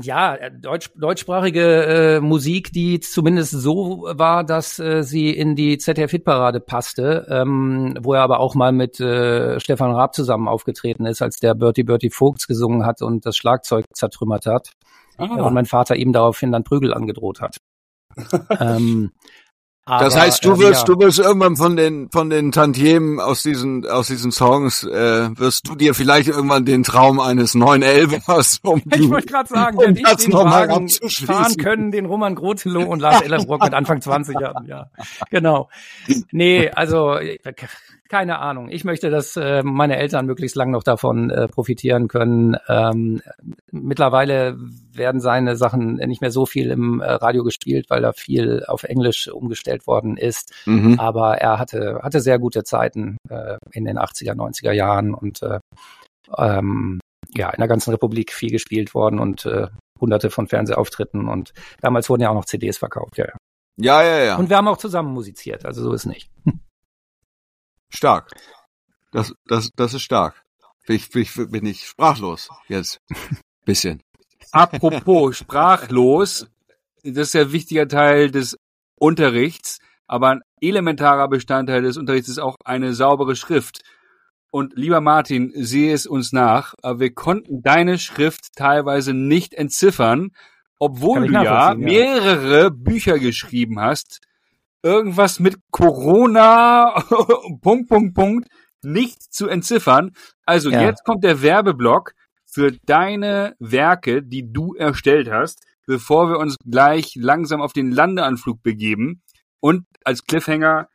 [0.00, 5.78] Ja, äh, deutsch, deutschsprachige äh, Musik, die zumindest so war, dass äh, sie in die
[5.78, 11.22] ZDF-Hitparade passte, ähm, wo er aber auch mal mit äh, Stefan Raab zusammen aufgetreten ist,
[11.22, 14.72] als der Bertie Bertie Vogts gesungen hat und das Schlagzeug zertrümmert hat.
[15.16, 15.26] Ah.
[15.26, 17.58] Und mein Vater ihm daraufhin dann Prügel angedroht hat.
[18.60, 19.12] ähm,
[19.86, 20.94] aber, das heißt, du äh, wirst, ja.
[20.94, 25.68] du wirst irgendwann von den von den Tantiemen aus diesen aus diesen Songs äh, wirst
[25.68, 29.84] du dir vielleicht irgendwann den Traum eines neuen Elvers um Ich wollte gerade sagen, um
[29.84, 34.40] wenn ich den Wagen fahren können, den Roman Grotelow und Lars Ellerbrock mit Anfang 20
[34.40, 34.88] Jahren, ja,
[35.30, 35.68] genau.
[36.32, 37.18] Nee, also
[38.08, 38.68] keine Ahnung.
[38.68, 42.56] Ich möchte, dass äh, meine Eltern möglichst lang noch davon äh, profitieren können.
[42.68, 43.22] Ähm,
[43.70, 44.56] mittlerweile
[44.92, 48.84] werden seine Sachen nicht mehr so viel im äh, Radio gespielt, weil da viel auf
[48.84, 50.52] Englisch umgestellt worden ist.
[50.66, 51.00] Mhm.
[51.00, 55.60] Aber er hatte, hatte sehr gute Zeiten äh, in den 80er, 90er Jahren und äh,
[56.36, 57.00] ähm,
[57.34, 59.68] ja, in der ganzen Republik viel gespielt worden und äh,
[60.00, 63.34] hunderte von Fernsehauftritten und damals wurden ja auch noch CDs verkauft, ja, ja.
[63.76, 64.36] Ja, ja, ja.
[64.36, 66.30] Und wir haben auch zusammen musiziert, also so ist nicht.
[67.94, 68.30] Stark.
[69.12, 70.42] Das, das, das ist stark.
[70.86, 73.00] Ich, ich, bin ich sprachlos jetzt.
[73.64, 74.02] Bisschen.
[74.52, 76.46] Apropos sprachlos,
[77.02, 78.58] das ist ja ein wichtiger Teil des
[78.96, 83.82] Unterrichts, aber ein elementarer Bestandteil des Unterrichts ist auch eine saubere Schrift.
[84.50, 90.30] Und lieber Martin, sehe es uns nach, aber wir konnten deine Schrift teilweise nicht entziffern,
[90.78, 94.20] obwohl du ja mehrere Bücher geschrieben hast,
[94.84, 97.02] irgendwas mit Corona,
[97.62, 98.48] Punkt, Punkt, Punkt,
[98.82, 100.12] nicht zu entziffern.
[100.44, 100.82] Also ja.
[100.82, 102.12] jetzt kommt der Werbeblock
[102.44, 108.62] für deine Werke, die du erstellt hast, bevor wir uns gleich langsam auf den Landeanflug
[108.62, 109.22] begeben.
[109.60, 110.88] Und als Cliffhanger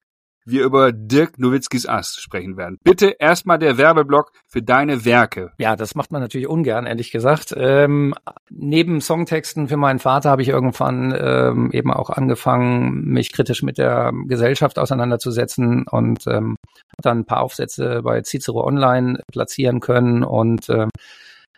[0.49, 2.79] wir über Dirk Nowitzkis Ass sprechen werden.
[2.83, 5.51] Bitte erstmal der Werbeblock für deine Werke.
[5.57, 7.53] Ja, das macht man natürlich ungern, ehrlich gesagt.
[7.57, 8.13] Ähm,
[8.49, 13.77] neben Songtexten für meinen Vater habe ich irgendwann ähm, eben auch angefangen, mich kritisch mit
[13.77, 16.55] der Gesellschaft auseinanderzusetzen und ähm,
[16.97, 20.89] dann ein paar Aufsätze bei Cicero Online platzieren können und ähm,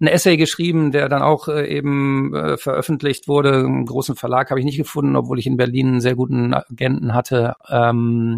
[0.02, 3.60] ein Essay geschrieben, der dann auch äh, eben äh, veröffentlicht wurde.
[3.60, 7.14] Einen großen Verlag habe ich nicht gefunden, obwohl ich in Berlin einen sehr guten Agenten
[7.14, 7.54] hatte.
[7.70, 8.36] Ähm,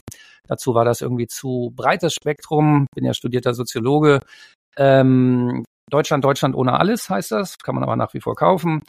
[0.48, 2.88] Dazu war das irgendwie zu breites Spektrum.
[2.96, 4.22] Bin ja studierter Soziologe.
[4.78, 8.82] Ähm, Deutschland, Deutschland ohne alles heißt das, kann man aber nach wie vor kaufen.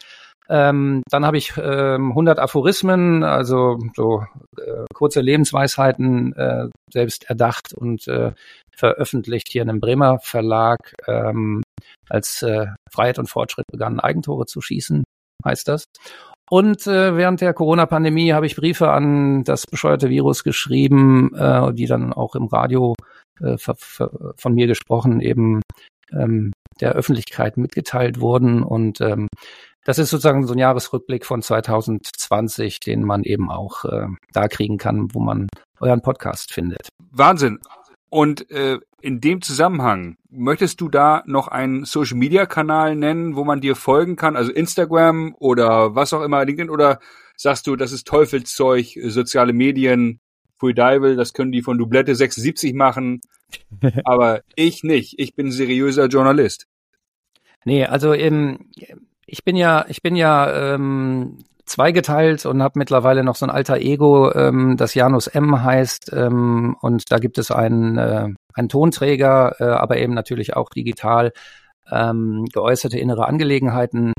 [0.49, 4.25] Ähm, dann habe ich ähm, 100 Aphorismen, also so
[4.59, 8.33] äh, kurze Lebensweisheiten äh, selbst erdacht und äh,
[8.77, 10.79] veröffentlicht hier in einem Bremer Verlag.
[11.07, 11.63] Ähm,
[12.09, 15.05] als äh, Freiheit und Fortschritt begannen, Eigentore zu schießen,
[15.45, 15.85] heißt das.
[16.51, 21.87] Und äh, während der Corona-Pandemie habe ich Briefe an das bescheuerte Virus geschrieben, äh, die
[21.87, 22.95] dann auch im Radio
[23.41, 25.63] äh, von mir gesprochen eben
[26.13, 28.63] ähm, der Öffentlichkeit mitgeteilt wurden.
[28.63, 29.29] Und ähm,
[29.85, 34.79] das ist sozusagen so ein Jahresrückblick von 2020, den man eben auch äh, da kriegen
[34.79, 35.49] kann, wo man
[35.81, 36.89] euren Podcast findet.
[37.11, 37.59] Wahnsinn.
[38.15, 43.43] Und äh, in dem Zusammenhang, möchtest du da noch einen Social Media Kanal nennen, wo
[43.43, 44.37] man dir folgen kann?
[44.37, 47.01] Also Instagram oder was auch immer, LinkedIn oder
[47.37, 50.21] sagst du, das ist Teufelszeug, soziale Medien,
[50.59, 53.21] Full Dival, das können die von Dublette 76 machen.
[54.05, 55.19] aber ich nicht.
[55.19, 56.69] Ich bin seriöser Journalist.
[57.65, 58.71] Nee, also ähm,
[59.27, 63.79] ich bin ja, ich bin ja ähm, zweigeteilt und habe mittlerweile noch so ein alter
[63.79, 66.13] Ego, ähm, das Janus M heißt.
[66.13, 71.33] Ähm, und da gibt es einen, äh, einen Tonträger, äh, aber eben natürlich auch digital
[71.91, 74.13] ähm, geäußerte innere Angelegenheiten.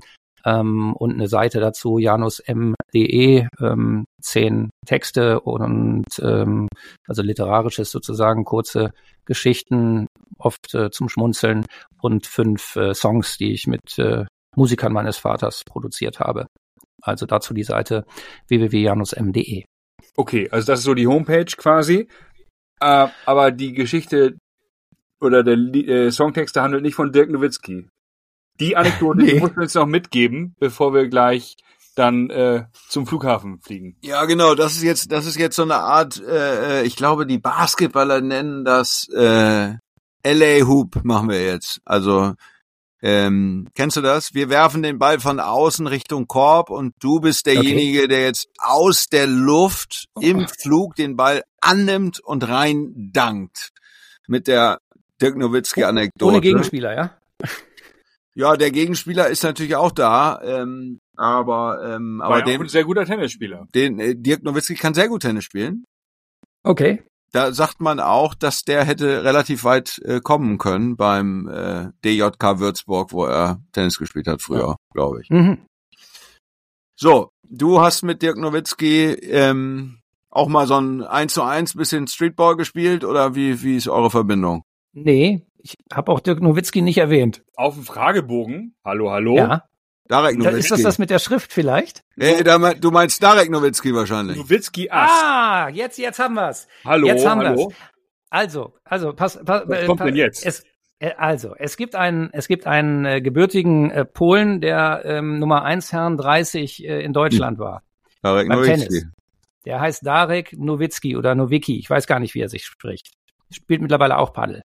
[0.45, 6.67] ähm, und eine Seite dazu, janusm.de, ähm, zehn Texte und ähm,
[7.07, 8.91] also literarisches sozusagen, kurze
[9.25, 11.65] Geschichten, oft äh, zum Schmunzeln
[11.99, 14.25] und fünf äh, Songs, die ich mit äh,
[14.55, 16.47] Musikern meines Vaters produziert habe.
[17.01, 18.05] Also dazu die Seite
[18.47, 19.65] www.janusm.de.
[20.15, 22.07] Okay, also das ist so die Homepage quasi.
[22.79, 24.37] Äh, aber die Geschichte
[25.19, 27.87] oder der äh, Songtext handelt nicht von Dirk Nowitzki.
[28.59, 29.33] Die Anekdote nee.
[29.33, 31.55] die musst du uns noch mitgeben, bevor wir gleich
[31.95, 33.97] dann äh, zum Flughafen fliegen.
[34.01, 34.53] Ja, genau.
[34.53, 36.21] Das ist jetzt, das ist jetzt so eine Art.
[36.21, 39.75] Äh, ich glaube, die Basketballer nennen das äh,
[40.25, 41.03] LA Hoop.
[41.03, 41.79] Machen wir jetzt.
[41.85, 42.33] Also
[43.07, 44.33] ähm, kennst du das?
[44.33, 48.07] Wir werfen den Ball von außen Richtung Korb und du bist derjenige, okay.
[48.07, 50.21] der jetzt aus der Luft oh.
[50.21, 53.69] im Flug den Ball annimmt und rein dankt.
[54.27, 54.79] Mit der
[55.21, 56.25] Dirk Nowitzki-Anekdote.
[56.25, 57.11] Ohne Gegenspieler, ja?
[58.33, 62.85] Ja, der Gegenspieler ist natürlich auch da, ähm, aber ähm, War aber den, ein sehr
[62.85, 63.67] guter Tennisspieler.
[63.75, 65.85] Den äh, Dirk Nowitzki kann sehr gut Tennis spielen.
[66.63, 67.03] Okay.
[67.35, 72.59] Da sagt man auch, dass der hätte relativ weit äh, kommen können beim äh, DJK
[72.59, 74.75] Würzburg, wo er Tennis gespielt hat früher, ja.
[74.93, 75.29] glaube ich.
[75.29, 75.57] Mhm.
[76.95, 82.07] So, du hast mit Dirk Nowitzki ähm, auch mal so ein 1 zu 1 bisschen
[82.07, 84.63] Streetball gespielt oder wie, wie ist eure Verbindung?
[84.93, 87.43] Nee, ich habe auch Dirk Nowitzki nicht erwähnt.
[87.57, 88.75] Auf dem Fragebogen.
[88.85, 89.35] Hallo, hallo.
[89.35, 89.63] Ja.
[90.07, 90.59] Darek Nowitzki.
[90.59, 92.03] Ist das das mit der Schrift vielleicht?
[92.15, 94.37] Nee, du meinst Darek Nowitzki wahrscheinlich.
[94.37, 95.23] Nowitzki Ast.
[95.23, 96.67] Ah, jetzt, jetzt haben wir's.
[96.83, 97.69] Hallo, jetzt haben hallo.
[97.69, 97.75] Wir's.
[98.29, 100.45] Also, also, pass, pass Was kommt pass, denn jetzt?
[100.45, 100.63] Es,
[100.99, 105.63] äh, also, es gibt einen, es gibt einen äh, gebürtigen äh, Polen, der ähm, Nummer
[105.63, 107.81] 1 Herrn 30 äh, in Deutschland war.
[108.21, 108.87] Darek Nowitzki.
[108.87, 109.07] Tennis.
[109.65, 111.79] Der heißt Darek Nowitzki oder Nowicki.
[111.79, 113.11] Ich weiß gar nicht, wie er sich spricht.
[113.51, 114.61] Spielt mittlerweile auch Paddel.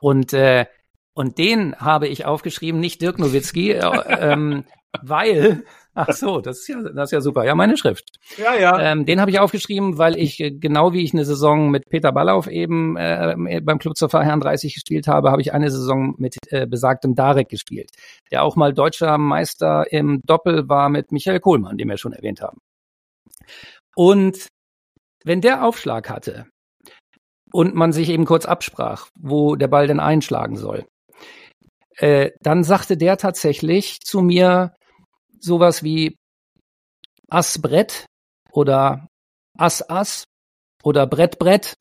[0.00, 0.66] Und, äh,
[1.14, 4.64] und den habe ich aufgeschrieben, nicht Dirk Nowitzki, äh, ähm,
[5.02, 7.44] weil, ach so, das ist ja, das ist ja super.
[7.44, 8.18] Ja, meine Schrift.
[8.36, 8.80] Ja, ja.
[8.80, 12.12] Ähm, den habe ich aufgeschrieben, weil ich, äh, genau wie ich eine Saison mit Peter
[12.12, 16.36] Ballauf eben äh, beim Club zur Herren 30 gespielt habe, habe ich eine Saison mit
[16.48, 17.90] äh, besagtem Darek gespielt,
[18.30, 22.40] der auch mal deutscher Meister im Doppel war mit Michael Kohlmann, den wir schon erwähnt
[22.40, 22.58] haben.
[23.96, 24.48] Und
[25.24, 26.46] wenn der Aufschlag hatte,
[27.52, 30.86] und man sich eben kurz absprach, wo der Ball denn einschlagen soll.
[32.00, 34.72] Äh, dann sagte der tatsächlich zu mir
[35.38, 36.16] sowas wie
[37.28, 38.06] Ass Brett
[38.52, 39.06] oder
[39.58, 40.24] Ass Ass
[40.82, 41.74] oder Brett Brett.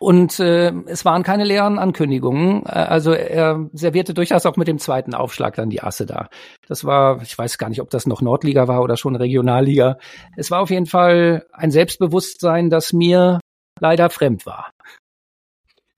[0.00, 2.66] Und äh, es waren keine leeren Ankündigungen.
[2.66, 6.28] Äh, also er servierte durchaus auch mit dem zweiten Aufschlag dann die Asse da.
[6.66, 9.98] Das war, ich weiß gar nicht, ob das noch Nordliga war oder schon Regionalliga.
[10.36, 13.38] Es war auf jeden Fall ein Selbstbewusstsein, das mir
[13.78, 14.72] leider fremd war.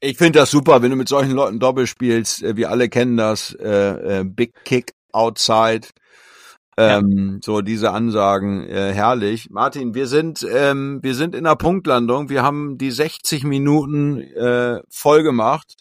[0.07, 2.43] Ich finde das super, wenn du mit solchen Leuten Doppel spielst.
[2.43, 3.55] Äh, wir alle kennen das.
[3.55, 5.89] Äh, äh, Big Kick Outside.
[6.77, 7.39] Ähm, ja.
[7.43, 9.49] So diese Ansagen, äh, herrlich.
[9.51, 12.29] Martin, wir sind ähm, wir sind in der Punktlandung.
[12.29, 15.73] Wir haben die 60 Minuten äh, voll gemacht.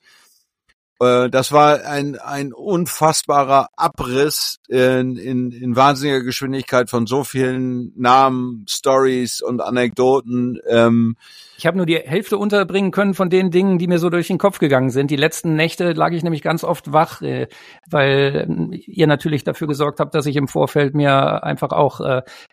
[0.99, 7.91] Äh, das war ein, ein unfassbarer Abriss in, in, in wahnsinniger Geschwindigkeit von so vielen
[7.95, 10.59] Namen, Stories und Anekdoten.
[10.67, 11.15] Ähm,
[11.57, 14.37] ich habe nur die Hälfte unterbringen können von den Dingen, die mir so durch den
[14.37, 15.11] Kopf gegangen sind.
[15.11, 17.47] Die letzten Nächte lag ich nämlich ganz oft wach, äh,
[17.89, 22.01] weil äh, ihr natürlich dafür gesorgt habt, dass ich im Vorfeld mir einfach auch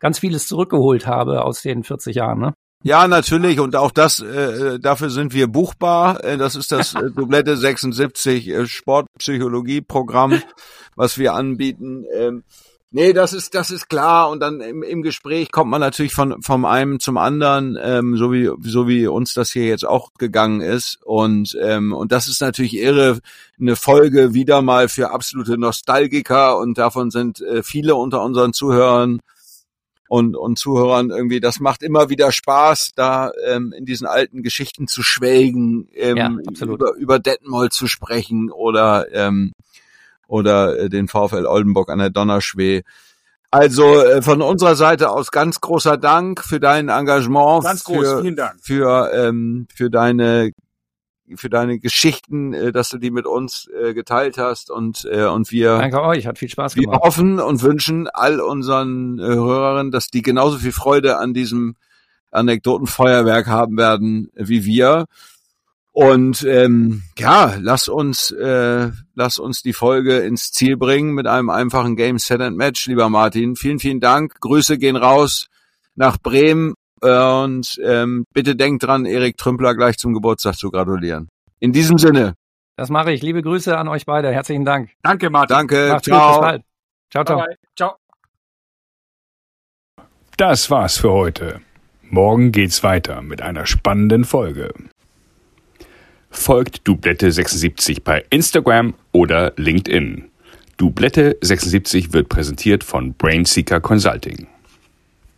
[0.00, 2.40] ganz vieles zurückgeholt habe aus den 40 Jahren.
[2.40, 2.54] Ne?
[2.82, 3.60] Ja, natürlich.
[3.60, 6.24] Und auch das, äh, dafür sind wir buchbar.
[6.24, 10.40] Äh, das ist das äh, Dublette 76 äh, Sportpsychologie-Programm,
[10.96, 12.06] was wir anbieten.
[12.14, 12.42] Ähm,
[12.90, 14.30] nee, das ist, das ist klar.
[14.30, 18.32] Und dann im, im Gespräch kommt man natürlich von, vom einen zum anderen, ähm, so
[18.32, 21.00] wie, so wie uns das hier jetzt auch gegangen ist.
[21.04, 23.18] Und, ähm, und das ist natürlich irre,
[23.60, 26.56] eine Folge wieder mal für absolute Nostalgiker.
[26.56, 29.20] Und davon sind äh, viele unter unseren Zuhörern
[30.10, 34.88] und, und Zuhörern irgendwie, das macht immer wieder Spaß, da ähm, in diesen alten Geschichten
[34.88, 36.30] zu schwelgen, ähm, ja,
[36.62, 39.52] über, über Detmold zu sprechen oder, ähm,
[40.26, 42.82] oder äh, den VfL Oldenburg an der Donnerschwee.
[43.52, 48.22] Also äh, von unserer Seite aus ganz großer Dank für dein Engagement, ganz groß, für,
[48.22, 48.56] vielen Dank.
[48.60, 50.50] für, ähm, für deine
[51.36, 55.50] für deine Geschichten, äh, dass du die mit uns äh, geteilt hast und äh, und
[55.50, 56.94] wir Danke euch, hat viel Spaß gemacht.
[56.94, 61.76] Wir hoffen und wünschen all unseren äh, Hörerinnen, dass die genauso viel Freude an diesem
[62.30, 65.06] Anekdotenfeuerwerk haben werden wie wir.
[65.92, 71.50] Und ähm, ja, lass uns äh, lass uns die Folge ins Ziel bringen mit einem
[71.50, 73.56] einfachen Game Set and Match, lieber Martin.
[73.56, 74.40] Vielen vielen Dank.
[74.40, 75.48] Grüße gehen raus
[75.96, 81.28] nach Bremen und ähm, bitte denkt dran, Erik Trümpler gleich zum Geburtstag zu gratulieren.
[81.58, 82.34] In diesem Sinne.
[82.76, 83.22] Das mache ich.
[83.22, 84.32] Liebe Grüße an euch beide.
[84.32, 84.90] Herzlichen Dank.
[85.02, 85.56] Danke, Martin.
[85.56, 85.88] Danke.
[85.90, 86.32] Macht's ciao.
[86.32, 86.62] Gut, bis bald.
[87.10, 87.38] Ciao, ciao.
[87.38, 87.56] Bye bye.
[87.76, 87.96] Ciao.
[90.36, 91.60] Das war's für heute.
[92.02, 94.72] Morgen geht's weiter mit einer spannenden Folge.
[96.30, 100.30] Folgt Dublette76 bei Instagram oder LinkedIn.
[100.78, 104.46] Dublette76 wird präsentiert von Brainseeker Consulting.